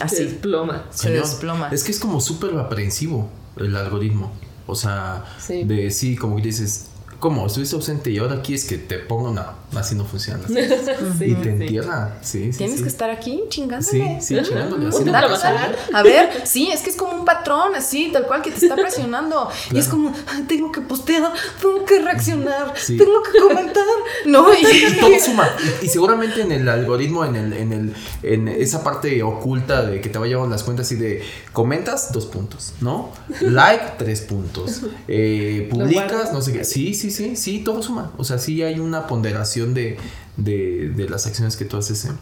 [0.01, 0.16] así.
[0.16, 0.84] Se desploma.
[0.91, 1.68] Se desploma.
[1.72, 4.32] Es que es como súper aprensivo el algoritmo.
[4.66, 6.87] O sea, de sí, como dices,
[7.18, 7.46] ¿Cómo?
[7.46, 9.52] Estuviste ausente y ahora quieres que te ponga una.
[9.74, 10.44] Así no funciona.
[10.48, 12.18] y te entierra.
[12.22, 12.58] Sí, sí.
[12.58, 14.20] Tienes que estar aquí chingándole.
[14.20, 14.88] Sí, sí, chingándole.
[14.88, 15.04] Así
[15.94, 18.74] A ver, sí, es que es como un patrón, así, tal cual que te está
[18.76, 19.48] presionando.
[19.72, 20.12] Y es como,
[20.46, 23.84] tengo que postear, tengo que reaccionar, tengo que comentar.
[24.26, 24.62] No, y,
[25.00, 25.48] todo suma.
[25.82, 30.08] Y, seguramente en el algoritmo, en el, en el, en esa parte oculta de que
[30.08, 33.12] te va llevando las cuentas y de comentas, dos puntos, ¿no?
[33.40, 34.82] Like, tres puntos.
[35.08, 36.64] Eh, publicas, no sé qué.
[36.64, 38.12] Sí, sí sí, sí, sí, todo suma.
[38.16, 39.96] O sea, sí hay una ponderación de,
[40.36, 42.18] de, de las acciones que tú haces en,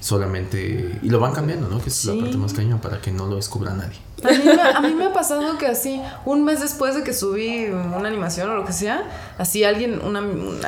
[0.00, 0.98] solamente.
[1.02, 1.82] Y lo van cambiando, ¿no?
[1.82, 3.98] Que es la parte más cañón para que no lo descubra nadie.
[4.24, 8.50] A mí, me, ha pasado que así, un mes después de que subí una animación
[8.50, 9.04] o lo que sea,
[9.38, 10.20] así alguien, una,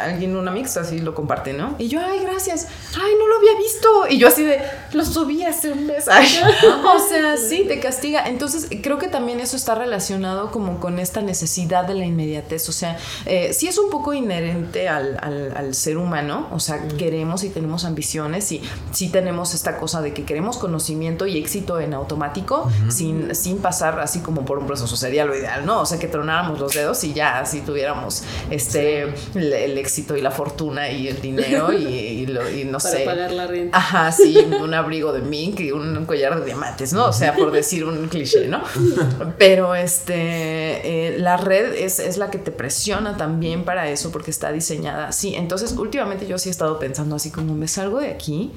[0.02, 1.74] alguien, una mix, así lo comparte, ¿no?
[1.78, 3.88] Y yo, ay, gracias, ay, no lo había visto.
[4.10, 4.60] Y yo así de,
[4.92, 6.06] lo subí hace un mes.
[6.08, 8.26] o sea, sí, te castiga.
[8.26, 12.68] Entonces, creo que también eso está relacionado como con esta necesidad de la inmediatez.
[12.68, 16.48] O sea, eh, sí es un poco inherente al, al, ser humano.
[16.52, 21.26] O sea, queremos y tenemos ambiciones y sí tenemos esta cosa de que queremos conocimiento
[21.26, 25.64] y éxito en automático, sin sin pasar así como por un proceso, sería lo ideal,
[25.64, 25.82] ¿no?
[25.82, 30.32] O sea, que tronáramos los dedos y ya así tuviéramos este el, éxito y la
[30.32, 32.26] fortuna y el dinero y,
[32.68, 33.04] no sé.
[33.04, 33.78] Para pagar la renta.
[33.78, 37.06] Ajá, sí, un abrigo de mink y un collar de diamantes, ¿no?
[37.06, 38.64] O sea, por decir un cliché, ¿no?
[39.38, 44.32] Pero este, eh, la red es, es la que te presiona también para eso porque
[44.32, 45.36] está diseñada así.
[45.36, 48.50] Entonces, últimamente yo sí he estado pensando así como me salgo de aquí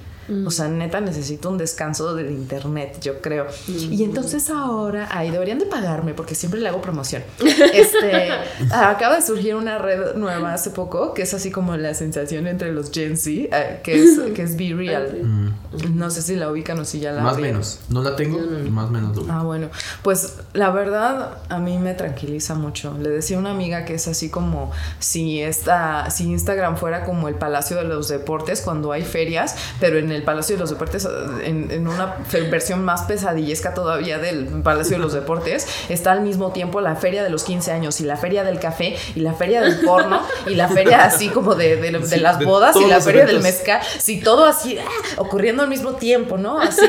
[0.46, 3.48] O sea, neta necesito un descanso del internet, yo creo.
[3.68, 7.24] Y entonces ahora, ahí deberían de pagarme porque siempre le hago promoción.
[7.80, 8.32] Este,
[8.72, 12.74] acaba de surgir una red nueva hace poco que es así como la sensación entre
[12.74, 15.20] los Gen Z, eh, que es, que es Be Real.
[15.24, 15.50] Mm.
[15.96, 17.80] No sé si la ubican o si ya la Más o menos.
[17.90, 19.70] No la tengo, más o menos lo Ah, bueno.
[20.04, 22.98] Pues la verdad a mí me tranquiliza mucho.
[23.00, 27.28] Le decía a una amiga que es así como si esta, si Instagram fuera como
[27.28, 31.08] el Palacio de los Deportes cuando hay ferias, pero en el Palacio de los Deportes,
[31.44, 32.18] en, en una
[32.50, 37.24] versión más pesadillesca todavía del Palacio de los Deportes, está al mismo tiempo la feria
[37.24, 40.56] de los 15 años y la feria del café y la feria del porno y
[40.56, 44.46] la feria así como de, de, las bodas y la feria del mezcal, sí, todo
[44.46, 44.86] así ah,
[45.18, 46.60] ocurriendo al mismo tiempo, ¿no?
[46.60, 46.82] Así.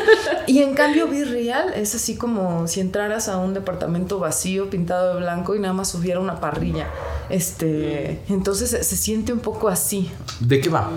[0.46, 5.20] Y en cambio Virreal es así como si entraras a un departamento vacío pintado de
[5.20, 6.88] blanco y nada más hubiera una parrilla.
[7.28, 10.10] Este, entonces se, siente un poco así.
[10.40, 10.90] ¿De qué va?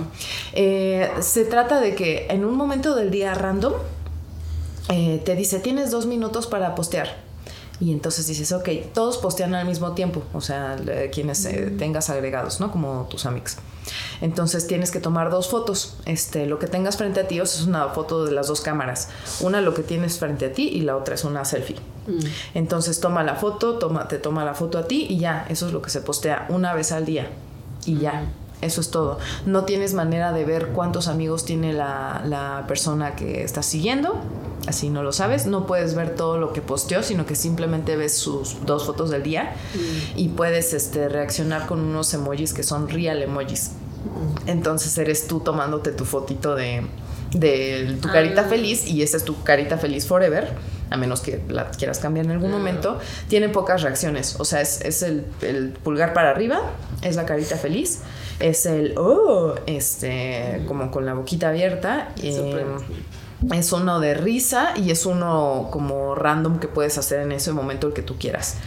[0.53, 3.73] Eh, se trata de que en un momento del día random
[4.89, 7.23] eh, te dice tienes dos minutos para postear.
[7.79, 10.77] Y entonces dices, ok, todos postean al mismo tiempo, o sea,
[11.11, 11.77] quienes eh, mm.
[11.77, 12.71] tengas agregados, ¿no?
[12.71, 13.57] Como tus amigos.
[14.21, 15.97] Entonces tienes que tomar dos fotos.
[16.05, 19.09] Este, lo que tengas frente a ti es una foto de las dos cámaras.
[19.41, 21.75] Una lo que tienes frente a ti y la otra es una selfie.
[22.07, 22.19] Mm.
[22.53, 25.73] Entonces toma la foto, toma, te toma la foto a ti y ya, eso es
[25.73, 27.29] lo que se postea una vez al día.
[27.85, 28.31] Y ya.
[28.63, 29.19] Eso es todo.
[29.45, 34.21] No tienes manera de ver cuántos amigos tiene la, la persona que estás siguiendo
[34.67, 38.13] así no lo sabes, no puedes ver todo lo que posteó, sino que simplemente ves
[38.13, 40.17] sus dos fotos del día mm.
[40.19, 43.71] y puedes este, reaccionar con unos emojis que son real emojis.
[43.71, 44.49] Mm.
[44.49, 46.85] Entonces eres tú tomándote tu fotito de,
[47.33, 48.49] de tu carita ah.
[48.49, 50.51] feliz y esa es tu carita feliz forever,
[50.89, 52.99] a menos que la quieras cambiar en algún momento.
[53.27, 57.99] Tiene pocas reacciones, o sea, es, el, pulgar para arriba, es la carita feliz,
[58.39, 62.13] es el oh, este, como con la boquita abierta.
[62.21, 62.63] Eh,
[63.51, 67.87] es uno de risa y es uno como random que puedes hacer en ese momento
[67.87, 68.57] el que tú quieras.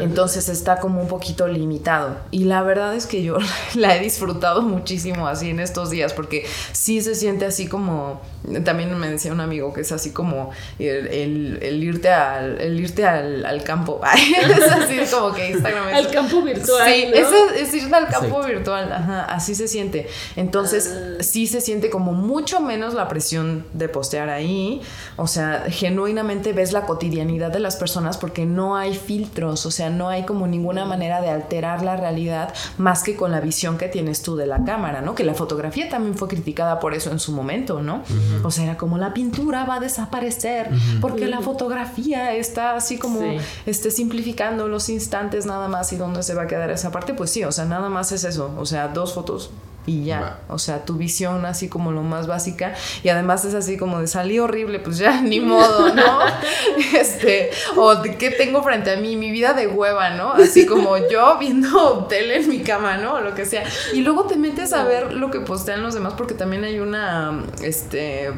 [0.00, 2.16] Entonces está como un poquito limitado.
[2.30, 3.38] Y la verdad es que yo
[3.74, 8.20] la he disfrutado muchísimo así en estos días porque sí se siente así como
[8.64, 13.62] también me decía un amigo que es así como el, irte al el irte al,
[13.64, 14.00] campo
[14.40, 19.24] es así como que Instagram al campo virtual sí es, irte al campo virtual Ajá,
[19.24, 21.22] así se siente entonces ah.
[21.22, 24.80] sí se siente como mucho menos la presión de postear ahí.
[25.16, 29.90] O sea genuinamente ves la cotidianidad de las personas porque no hay filtros o sea
[29.90, 33.88] no hay como ninguna manera de alterar la realidad más que con la visión que
[33.88, 37.18] tienes tú de la cámara no que la fotografía también fue criticada por eso en
[37.18, 38.02] su momento no
[38.42, 43.20] o sea, era como la pintura va a desaparecer porque la fotografía está así como
[43.66, 47.14] este, simplificando los instantes nada más y dónde se va a quedar esa parte.
[47.14, 48.54] Pues sí, o sea, nada más es eso.
[48.58, 49.50] O sea, dos fotos
[49.88, 50.40] y ya.
[50.48, 52.74] O sea, tu visión así como lo más básica.
[53.02, 56.20] Y además es así como de salí horrible, pues ya ni modo, ¿no?
[56.94, 60.32] este, o de qué tengo frente a mí, mi vida de hueva, ¿no?
[60.34, 63.14] Así como yo viendo tele en mi cama, ¿no?
[63.14, 63.64] O lo que sea.
[63.94, 67.44] Y luego te metes a ver lo que postean los demás, porque también hay una
[67.62, 68.30] este,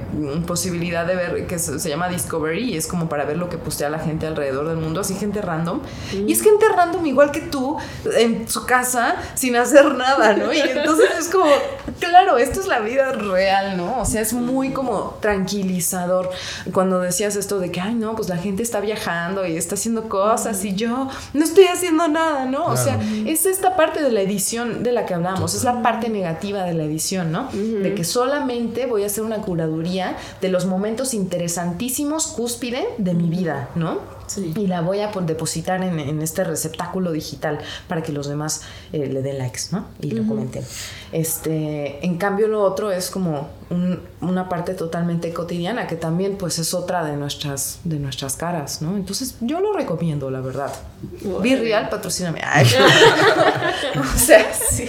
[0.47, 3.91] posibilidad de ver que se, llama Discovery y es como para ver lo que postea
[3.91, 5.81] la gente alrededor del mundo, así gente random.
[6.13, 7.77] Y es gente random igual que tú
[8.17, 10.53] en su casa sin hacer nada, ¿no?
[10.53, 11.40] Y entonces es como
[11.99, 14.01] claro, esto es la vida real, ¿no?
[14.01, 16.31] O sea, es muy como tranquilizador
[16.73, 20.09] cuando decías esto de que, ay, no, pues la gente está viajando y está haciendo
[20.09, 22.67] cosas y yo no estoy haciendo nada, ¿no?
[22.67, 26.09] O sea, es esta parte de la edición de la que hablamos, es la parte
[26.09, 27.49] negativa de la edición, ¿no?
[27.53, 33.29] De que solamente voy a hacer una curaduría de los momentos interesantísimos, cúspide de mi
[33.29, 34.20] vida, ¿no?
[34.39, 37.59] Y la voy a depositar en, este receptáculo digital
[37.89, 38.63] para que los demás
[38.93, 39.87] eh, le den likes, ¿no?
[40.01, 40.65] Y lo comenten.
[41.13, 43.49] Este, en cambio, lo otro es como
[44.21, 48.97] una parte totalmente cotidiana, que también pues es otra de nuestras, de nuestras caras, ¿no?
[48.97, 50.73] Entonces, yo lo recomiendo, la verdad.
[51.41, 52.41] Virreal, patrocíname.
[54.01, 54.89] o sea, sí.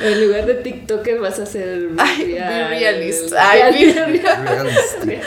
[0.00, 2.38] En lugar de TikToker vas a ser Ay,
[2.70, 3.34] realist.
[3.38, 5.20] Ay, realist.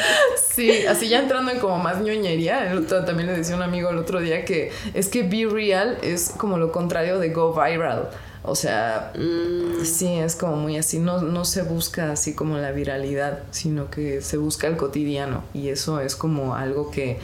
[0.54, 2.72] Sí, así ya entrando en como más ñoñería,
[3.06, 6.58] también le decía un amigo el otro día que es que Be Real es como
[6.58, 8.10] lo contrario de Go Viral.
[8.44, 9.86] O sea, mm.
[9.86, 14.22] sí, es como muy así, no, no se busca así como la viralidad, sino que
[14.22, 15.44] se busca el cotidiano.
[15.54, 17.20] Y eso es como algo que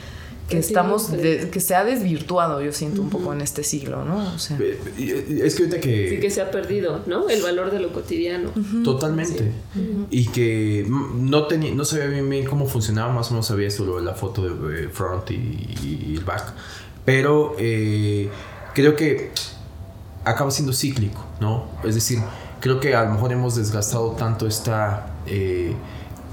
[0.49, 4.39] que estamos que se ha desvirtuado yo siento un poco en este siglo no o
[4.39, 7.93] sea, es que ahorita que sí que se ha perdido no el valor de lo
[7.93, 8.51] cotidiano.
[8.83, 9.51] Totalmente.
[10.09, 13.99] Y que no tenía no sabía bien bien cómo funcionaba más o menos sabía solo
[13.99, 16.53] la foto de front y, el back.
[17.05, 18.29] Pero eh,
[18.73, 19.31] creo que
[20.23, 22.19] acaba siendo cíclico no es decir
[22.59, 25.75] creo que a lo mejor hemos desgastado tanto esta eh,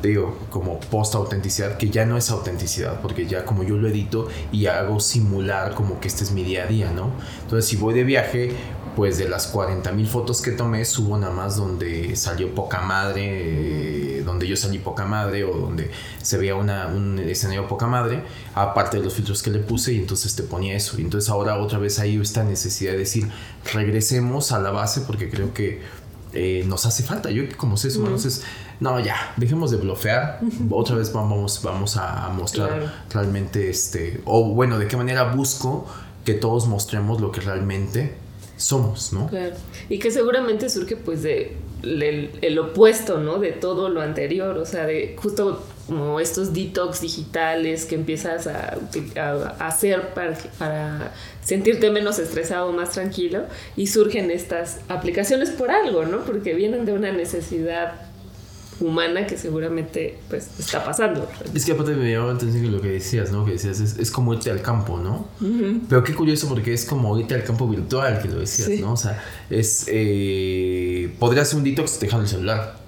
[0.02, 4.66] digo, como post-autenticidad, que ya no es autenticidad, porque ya como yo lo edito y
[4.66, 7.10] hago simular como que este es mi día a día, ¿no?
[7.42, 8.52] Entonces, si voy de viaje,
[8.96, 14.20] pues de las 40 mil fotos que tomé, subo nada más donde salió poca madre,
[14.20, 15.90] eh, donde yo salí poca madre o donde
[16.22, 18.22] se veía una, un escenario poca madre,
[18.54, 20.98] aparte de los filtros que le puse y entonces te ponía eso.
[20.98, 23.28] Y entonces ahora otra vez hay esta necesidad de decir,
[23.74, 25.82] regresemos a la base porque creo que
[26.32, 27.30] eh, nos hace falta.
[27.30, 28.44] Yo como seres humanos es,
[28.80, 30.40] no, ya, dejemos de bloquear.
[30.70, 35.86] Otra vez vamos, vamos a mostrar realmente, este, o bueno, de qué manera busco
[36.24, 38.25] que todos mostremos lo que realmente
[38.56, 39.28] somos, ¿no?
[39.28, 39.54] Claro.
[39.88, 43.38] Y que seguramente surge pues de el, opuesto, ¿no?
[43.38, 48.78] De todo lo anterior, o sea, de justo como estos detox digitales que empiezas a,
[49.60, 51.12] hacer para, para,
[51.44, 53.44] sentirte menos estresado, más tranquilo,
[53.76, 56.24] y surgen estas aplicaciones por algo, ¿no?
[56.24, 57.94] Porque vienen de una necesidad
[58.80, 61.28] humana que seguramente pues está pasando.
[61.54, 63.44] Es que aparte me llamaba la atención lo que decías, ¿no?
[63.44, 65.28] Que decías, es, como irte al campo, ¿no?
[65.88, 68.92] Pero qué curioso porque es como irte al campo virtual, que lo decías, ¿no?
[68.92, 69.86] O sea, es...
[69.88, 72.78] Eh, podría ser un detox dejando el celular.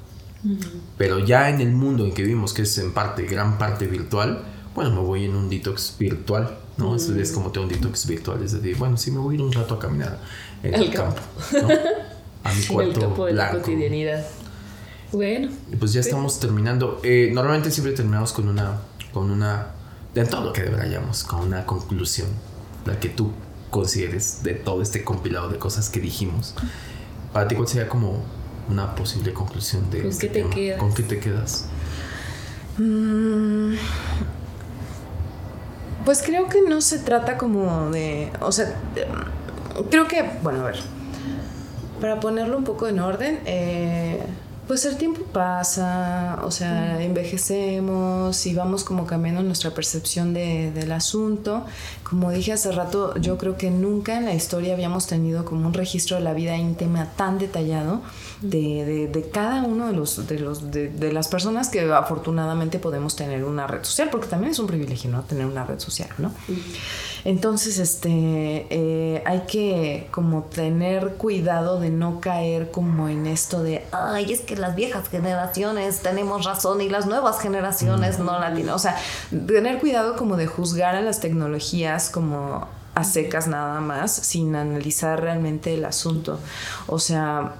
[0.97, 4.45] Pero ya en el mundo en que vivimos, que es en parte, gran parte virtual,
[4.75, 6.95] bueno, me voy en un detox virtual, ¿no?
[6.95, 9.53] Es como tengo un detox virtual, es decir, bueno, sí me voy a ir un
[9.53, 10.21] rato a caminar
[10.63, 11.21] en el, campo,
[11.53, 11.69] ¿no?
[12.45, 14.25] A mi cuarto el campo de la cotidianidad.
[15.13, 15.49] Bueno.
[15.73, 17.01] Y pues ya estamos terminando.
[17.03, 18.81] Eh, normalmente siempre terminamos con una,
[19.13, 19.69] con una,
[20.15, 22.29] de todo lo que deberíamos, con una conclusión,
[22.85, 23.33] la que tú
[23.71, 26.55] consideres de todo este compilado de cosas que dijimos.
[27.33, 28.23] Para ti, ¿cuál sería como
[28.69, 30.79] una posible conclusión de ¿Con este qué te quedas?
[30.79, 31.67] ¿Con qué te quedas?
[32.79, 33.75] Mm,
[36.05, 38.75] pues creo que no se trata como de, o sea,
[39.91, 40.81] creo que, bueno, a ver,
[42.01, 44.23] para ponerlo un poco en orden, eh,
[44.69, 50.93] pues el tiempo pasa, o sea, envejecemos y vamos como cambiando nuestra percepción de, del
[50.93, 51.65] asunto.
[52.03, 55.73] Como dije hace rato, yo creo que nunca en la historia habíamos tenido como un
[55.73, 58.03] registro de la vida íntima tan detallado
[58.43, 63.17] de, de, cada uno de los, de, los de, de, las personas que afortunadamente podemos
[63.17, 65.23] tener una red social, porque también es un privilegio, ¿no?
[65.23, 66.33] Tener una red social, ¿no?
[67.25, 73.85] Entonces, este, eh, hay que como tener cuidado de no caer como en esto de,
[73.93, 78.49] ay, es que las viejas generaciones tenemos razón y las nuevas generaciones no la.
[78.75, 78.97] O sea,
[79.31, 85.21] tener cuidado como de juzgar a las tecnologías como a secas nada más, sin analizar
[85.21, 86.41] realmente el asunto.
[86.87, 87.55] O sea,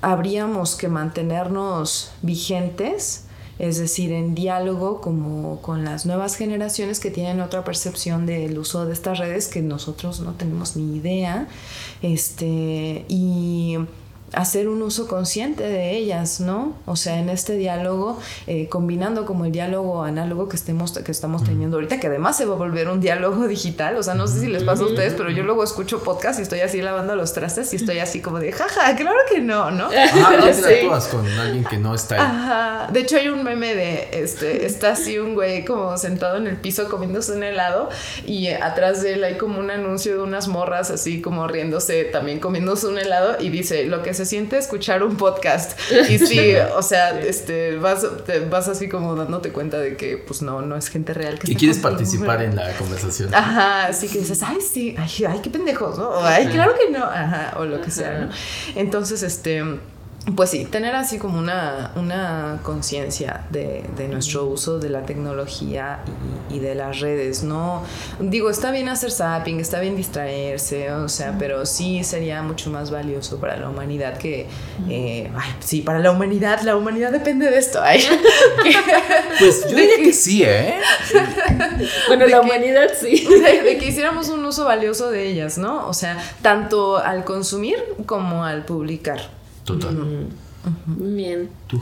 [0.00, 3.24] habríamos que mantenernos vigentes
[3.60, 8.86] es decir, en diálogo como con las nuevas generaciones que tienen otra percepción del uso
[8.86, 11.46] de estas redes que nosotros no tenemos ni idea,
[12.00, 13.76] este, y
[14.32, 16.74] hacer un uso consciente de ellas, ¿no?
[16.86, 21.44] O sea, en este diálogo, eh, combinando como el diálogo análogo que, estemos, que estamos
[21.44, 24.40] teniendo ahorita, que además se va a volver un diálogo digital, o sea, no sé
[24.40, 27.32] si les pasa a ustedes, pero yo luego escucho podcast y estoy así lavando los
[27.32, 29.86] trastes y estoy así como de, jaja, claro que no, ¿no?
[29.86, 31.10] Ajá, sí.
[31.10, 32.20] con alguien que no está ahí.
[32.20, 36.46] Ajá, de hecho hay un meme de, este, está así un güey como sentado en
[36.46, 37.88] el piso comiéndose un helado
[38.26, 42.38] y atrás de él hay como un anuncio de unas morras así como riéndose, también
[42.38, 45.78] comiéndose un helado y dice, lo que se siente escuchar un podcast.
[46.10, 48.06] Y sí, o sea, este, vas,
[48.50, 51.38] vas así como dándote cuenta de que, pues no, no es gente real.
[51.38, 53.34] Que y quieres participar en la conversación.
[53.34, 56.22] Ajá, así que dices, ay, sí, ay, ay qué pendejos, ¿no?
[56.22, 58.30] ay, claro que no, ajá, o lo que sea, ¿no?
[58.74, 59.62] Entonces, este
[60.36, 66.00] pues sí, tener así como una, una conciencia de, de, nuestro uso de la tecnología
[66.50, 67.82] y, y, de las redes, ¿no?
[68.20, 72.90] Digo, está bien hacer zapping, está bien distraerse, o sea, pero sí sería mucho más
[72.90, 74.46] valioso para la humanidad que...
[74.90, 77.80] Eh, ay, sí, para la humanidad, la humanidad depende de esto.
[77.82, 78.04] Ay.
[79.38, 80.80] pues yo diría que sí, ¿eh?
[82.08, 83.26] bueno, la humanidad sí.
[83.26, 85.88] De, de que hiciéramos un uso valioso de ellas, ¿no?
[85.88, 89.39] O sea, tanto al consumir como al publicar.
[89.78, 90.28] Total.
[90.86, 91.48] Muy bien.
[91.66, 91.80] ¿Tú,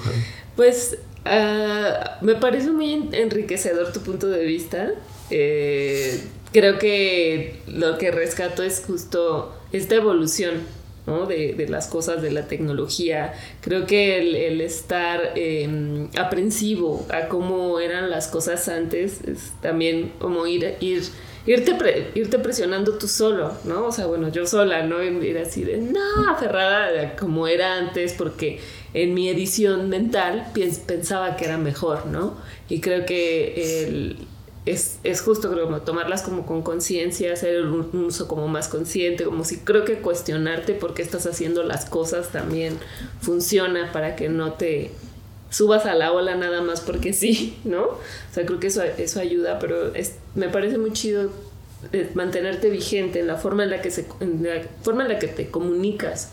[0.57, 4.91] Pues uh, me parece muy enriquecedor tu punto de vista.
[5.31, 6.21] Eh,
[6.53, 10.55] creo que lo que rescato es justo esta evolución
[11.07, 11.27] ¿no?
[11.27, 13.35] de, de, las cosas de la tecnología.
[13.61, 20.13] Creo que el, el estar eh, aprensivo a cómo eran las cosas antes es también
[20.19, 21.03] como ir, ir
[21.47, 23.87] irte, irte presionando tú solo, ¿no?
[23.87, 25.03] O sea, bueno, yo sola, ¿no?
[25.03, 28.61] Ir así de, no, aferrada como era antes, porque
[28.95, 30.51] en mi edición mental
[30.87, 32.37] pensaba que era mejor, ¿no?
[32.69, 34.17] Y creo que el,
[34.67, 39.45] es, es, justo creo tomarlas como con conciencia, hacer un uso como más consciente, como
[39.45, 42.79] si creo que cuestionarte por qué estás haciendo las cosas también
[43.21, 44.91] funciona para que no te
[45.51, 47.83] subas a la ola nada más porque sí, ¿no?
[47.85, 48.01] O
[48.33, 49.93] sea, creo que eso, eso ayuda, pero
[50.35, 51.31] me parece muy chido
[51.93, 55.19] eh, mantenerte vigente en la forma en la que se en la forma en la
[55.21, 56.33] que te comunicas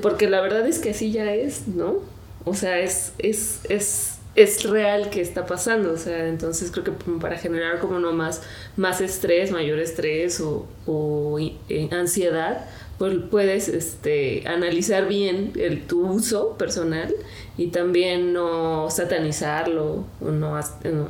[0.00, 1.96] porque la verdad es que así ya es no
[2.44, 6.92] o sea es es es es real que está pasando o sea entonces creo que
[7.20, 8.40] para generar como no más
[8.76, 16.06] más estrés mayor estrés o, o eh, ansiedad pues puedes este, analizar bien el, tu
[16.06, 17.14] uso personal
[17.58, 20.60] y también no satanizarlo o no,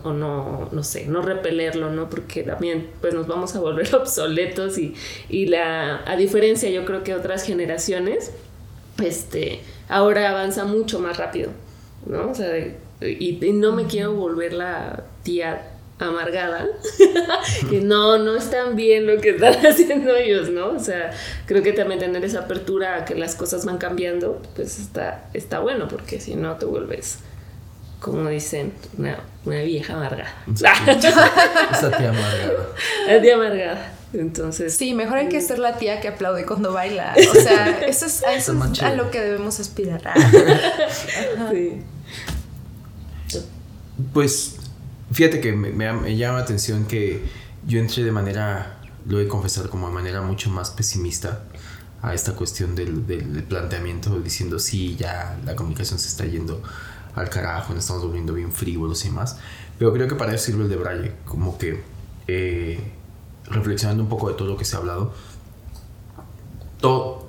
[0.05, 2.09] o no, no sé, no repelerlo, ¿no?
[2.09, 4.95] Porque también pues nos vamos a volver obsoletos y,
[5.29, 8.33] y la, a diferencia yo creo que otras generaciones,
[9.03, 11.51] este, ahora avanza mucho más rápido,
[12.07, 12.31] ¿no?
[12.31, 16.67] O sea, y, y no me quiero volver la tía amargada,
[17.71, 20.69] que no, no están bien lo que están haciendo ellos, ¿no?
[20.69, 21.11] O sea,
[21.47, 25.61] creo que también tener esa apertura a que las cosas van cambiando, pues está, está
[25.61, 27.21] bueno, porque si no te vuelves,
[28.01, 30.35] como dicen, una, vieja amargada.
[30.55, 32.69] Esa tía amargada.
[33.07, 33.93] La tía amargada.
[34.13, 34.77] Entonces.
[34.77, 37.15] Sí, mejor hay que ser la tía que aplaude cuando baila.
[37.31, 40.03] O sea, eso es, eso es a lo que debemos aspirar.
[41.51, 41.83] sí.
[44.13, 44.56] Pues
[45.13, 47.25] Fíjate que me, llama la atención que
[47.67, 51.45] yo entré de manera, lo he de confesar, como de manera mucho más pesimista
[52.03, 56.63] a esta cuestión del, del, planteamiento, diciendo sí, ya la comunicación se está yendo
[57.15, 59.39] al carajo, nos estamos volviendo bien frívolos y más.
[59.79, 61.83] Pero creo que para eso sirve el de Braille, como que
[62.27, 62.81] eh,
[63.47, 65.15] reflexionando un poco de todo lo que se ha hablado,
[66.81, 67.29] todo,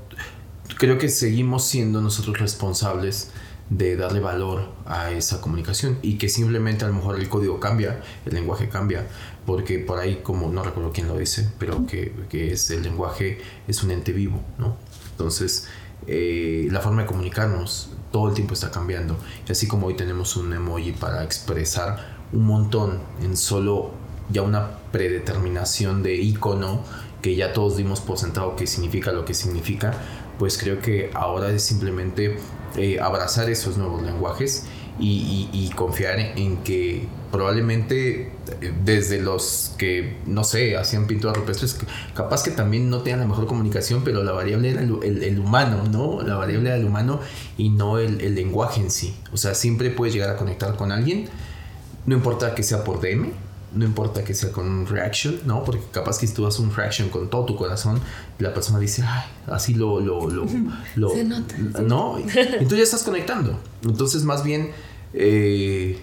[0.77, 3.31] creo que seguimos siendo nosotros responsables
[3.69, 8.01] de darle valor a esa comunicación y que simplemente a lo mejor el código cambia,
[8.25, 9.07] el lenguaje cambia,
[9.45, 13.39] porque por ahí, como no recuerdo quién lo dice, pero que, que es el lenguaje
[13.67, 14.77] es un ente vivo, ¿no?
[15.11, 15.67] Entonces,
[16.05, 19.17] eh, la forma de comunicarnos todo el tiempo está cambiando.
[19.47, 23.91] Y así como hoy tenemos un emoji para expresar un montón en solo
[24.29, 26.83] ya una predeterminación de icono
[27.21, 29.93] que ya todos dimos por sentado que significa lo que significa,
[30.37, 32.37] pues creo que ahora es simplemente
[32.75, 34.65] eh, abrazar esos nuevos lenguajes
[34.99, 38.31] y, confiar en que probablemente
[38.61, 41.77] eh, desde los que, no sé, hacían pinturas rupestres,
[42.15, 46.23] capaz que también no tengan la mejor comunicación, pero la variable era el, humano, ¿no?
[46.23, 47.19] La variable era el humano
[47.57, 49.15] y no el, el, lenguaje en sí.
[49.31, 51.29] O sea, siempre puedes llegar a conectar con alguien,
[52.07, 53.33] no importa que sea por DM,
[53.73, 55.63] no importa que sea con un reaction, ¿no?
[55.63, 57.99] Porque capaz que si tú haces un reaction con todo tu corazón,
[58.39, 60.45] la persona dice, ay, así lo, lo, lo,
[60.95, 61.55] lo Se nota.
[61.81, 62.17] ¿no?
[62.19, 63.59] Y tú ya estás conectando.
[63.83, 64.71] Entonces, más bien,
[65.13, 65.99] eh,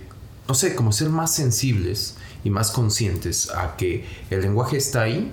[0.47, 5.33] no sé, como ser más sensibles y más conscientes a que el lenguaje está ahí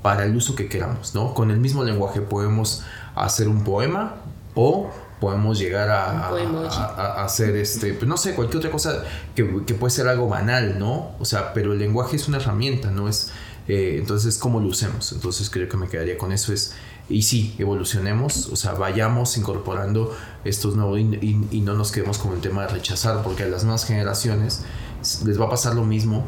[0.00, 1.34] para el uso que queramos, ¿no?
[1.34, 2.82] Con el mismo lenguaje podemos
[3.14, 4.16] hacer un poema
[4.54, 4.90] o
[5.22, 9.04] podemos llegar a, hacer este, pues no sé, cualquier otra cosa
[9.36, 11.12] que, puede ser algo banal, ¿no?
[11.20, 13.08] O sea, pero el lenguaje es una herramienta, ¿no?
[13.08, 13.30] Es,
[13.68, 15.12] eh, entonces, ¿cómo lo usemos?
[15.12, 16.74] Entonces creo que me quedaría con eso, es,
[17.08, 20.12] y sí, evolucionemos, o sea, vayamos incorporando
[20.44, 23.84] estos nuevos y, no nos quedemos con el tema de rechazar, porque a las nuevas
[23.84, 24.64] generaciones
[25.24, 26.24] les va a pasar lo mismo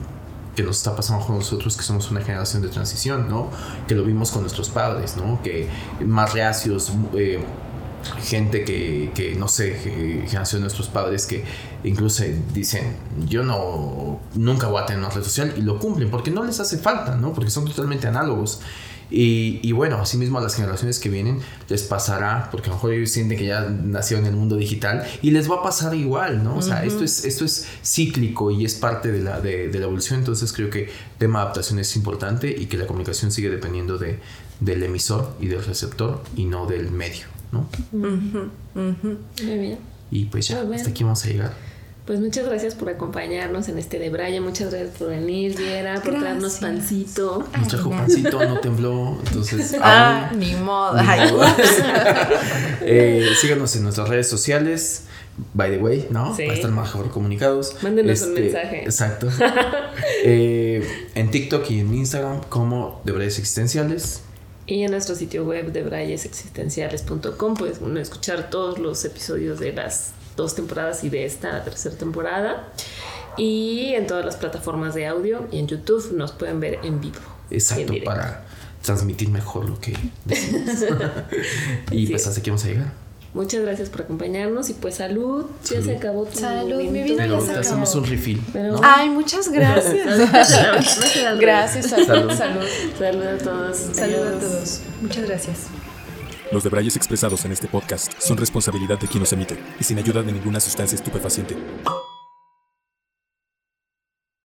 [0.54, 3.50] que nos está pasando con nosotros, que somos una generación de transición, ¿no?
[3.88, 5.42] Que lo vimos con nuestros padres, ¿no?
[5.42, 5.68] Que
[6.06, 7.44] más reacios, eh,
[8.22, 11.44] gente que, que, no sé, generación de nuestros padres que
[11.84, 12.96] incluso dicen,
[13.26, 16.60] yo no, nunca voy a tener una red social y lo cumplen porque no les
[16.60, 17.32] hace falta, ¿no?
[17.32, 18.60] Porque son totalmente análogos.
[19.10, 21.38] Y, y, bueno, asimismo a las generaciones que vienen
[21.68, 25.06] les pasará, porque a lo mejor ellos sienten que ya nacieron en el mundo digital
[25.20, 26.56] y les va a pasar igual, ¿no?
[26.56, 29.84] O sea, esto, es, esto es cíclico y es parte de la, de, de la
[29.84, 33.50] evolución, entonces creo que el tema de adaptación es importante y que la comunicación sigue
[33.50, 34.18] dependiendo de,
[34.60, 37.33] del emisor y del receptor y no del medio.
[37.54, 37.68] ¿No?
[38.74, 39.78] Muy bien.
[40.10, 41.52] Y pues ya, hasta aquí vamos a llegar.
[42.06, 46.18] Pues muchas gracias por acompañarnos en este de Braya, muchas gracias por venir, Viera, por
[46.18, 47.48] traernos pancito.
[47.58, 49.74] Nos trajo pancito, no tembló, entonces...
[49.82, 50.98] Ah, ni modo.
[52.82, 55.04] eh, síganos en nuestras redes sociales,
[55.54, 56.36] by the way, ¿no?
[56.36, 57.76] Para estar mejor comunicados.
[57.82, 58.84] Mándenos un este, mensaje.
[58.84, 59.28] Exacto.
[60.24, 64.20] eh, en TikTok y en Instagram como de Brayas Existenciales.
[64.66, 70.54] Y en nuestro sitio web de brayesexistenciales.com puedes escuchar todos los episodios de las dos
[70.54, 72.72] temporadas y de esta tercera temporada.
[73.36, 77.20] Y en todas las plataformas de audio y en YouTube nos pueden ver en vivo.
[77.50, 78.46] Exacto, para
[78.82, 79.94] transmitir mejor lo que
[80.24, 80.60] decimos.
[81.90, 83.03] y pues hasta aquí vamos a llegar.
[83.34, 85.46] Muchas gracias por acompañarnos y pues salud.
[85.68, 88.40] Ya se acabó tu Salud, mi vida Pero te hacemos un refill.
[88.80, 90.30] Ay, muchas gracias.
[91.40, 92.64] gracias, salud, salud.
[92.96, 93.26] Salud.
[93.26, 93.76] a todos.
[93.76, 94.80] Salud a todos.
[95.02, 95.58] Muchas gracias.
[96.52, 100.22] Los debrayes expresados en este podcast son responsabilidad de quien los emite y sin ayuda
[100.22, 101.56] de ninguna sustancia estupefaciente.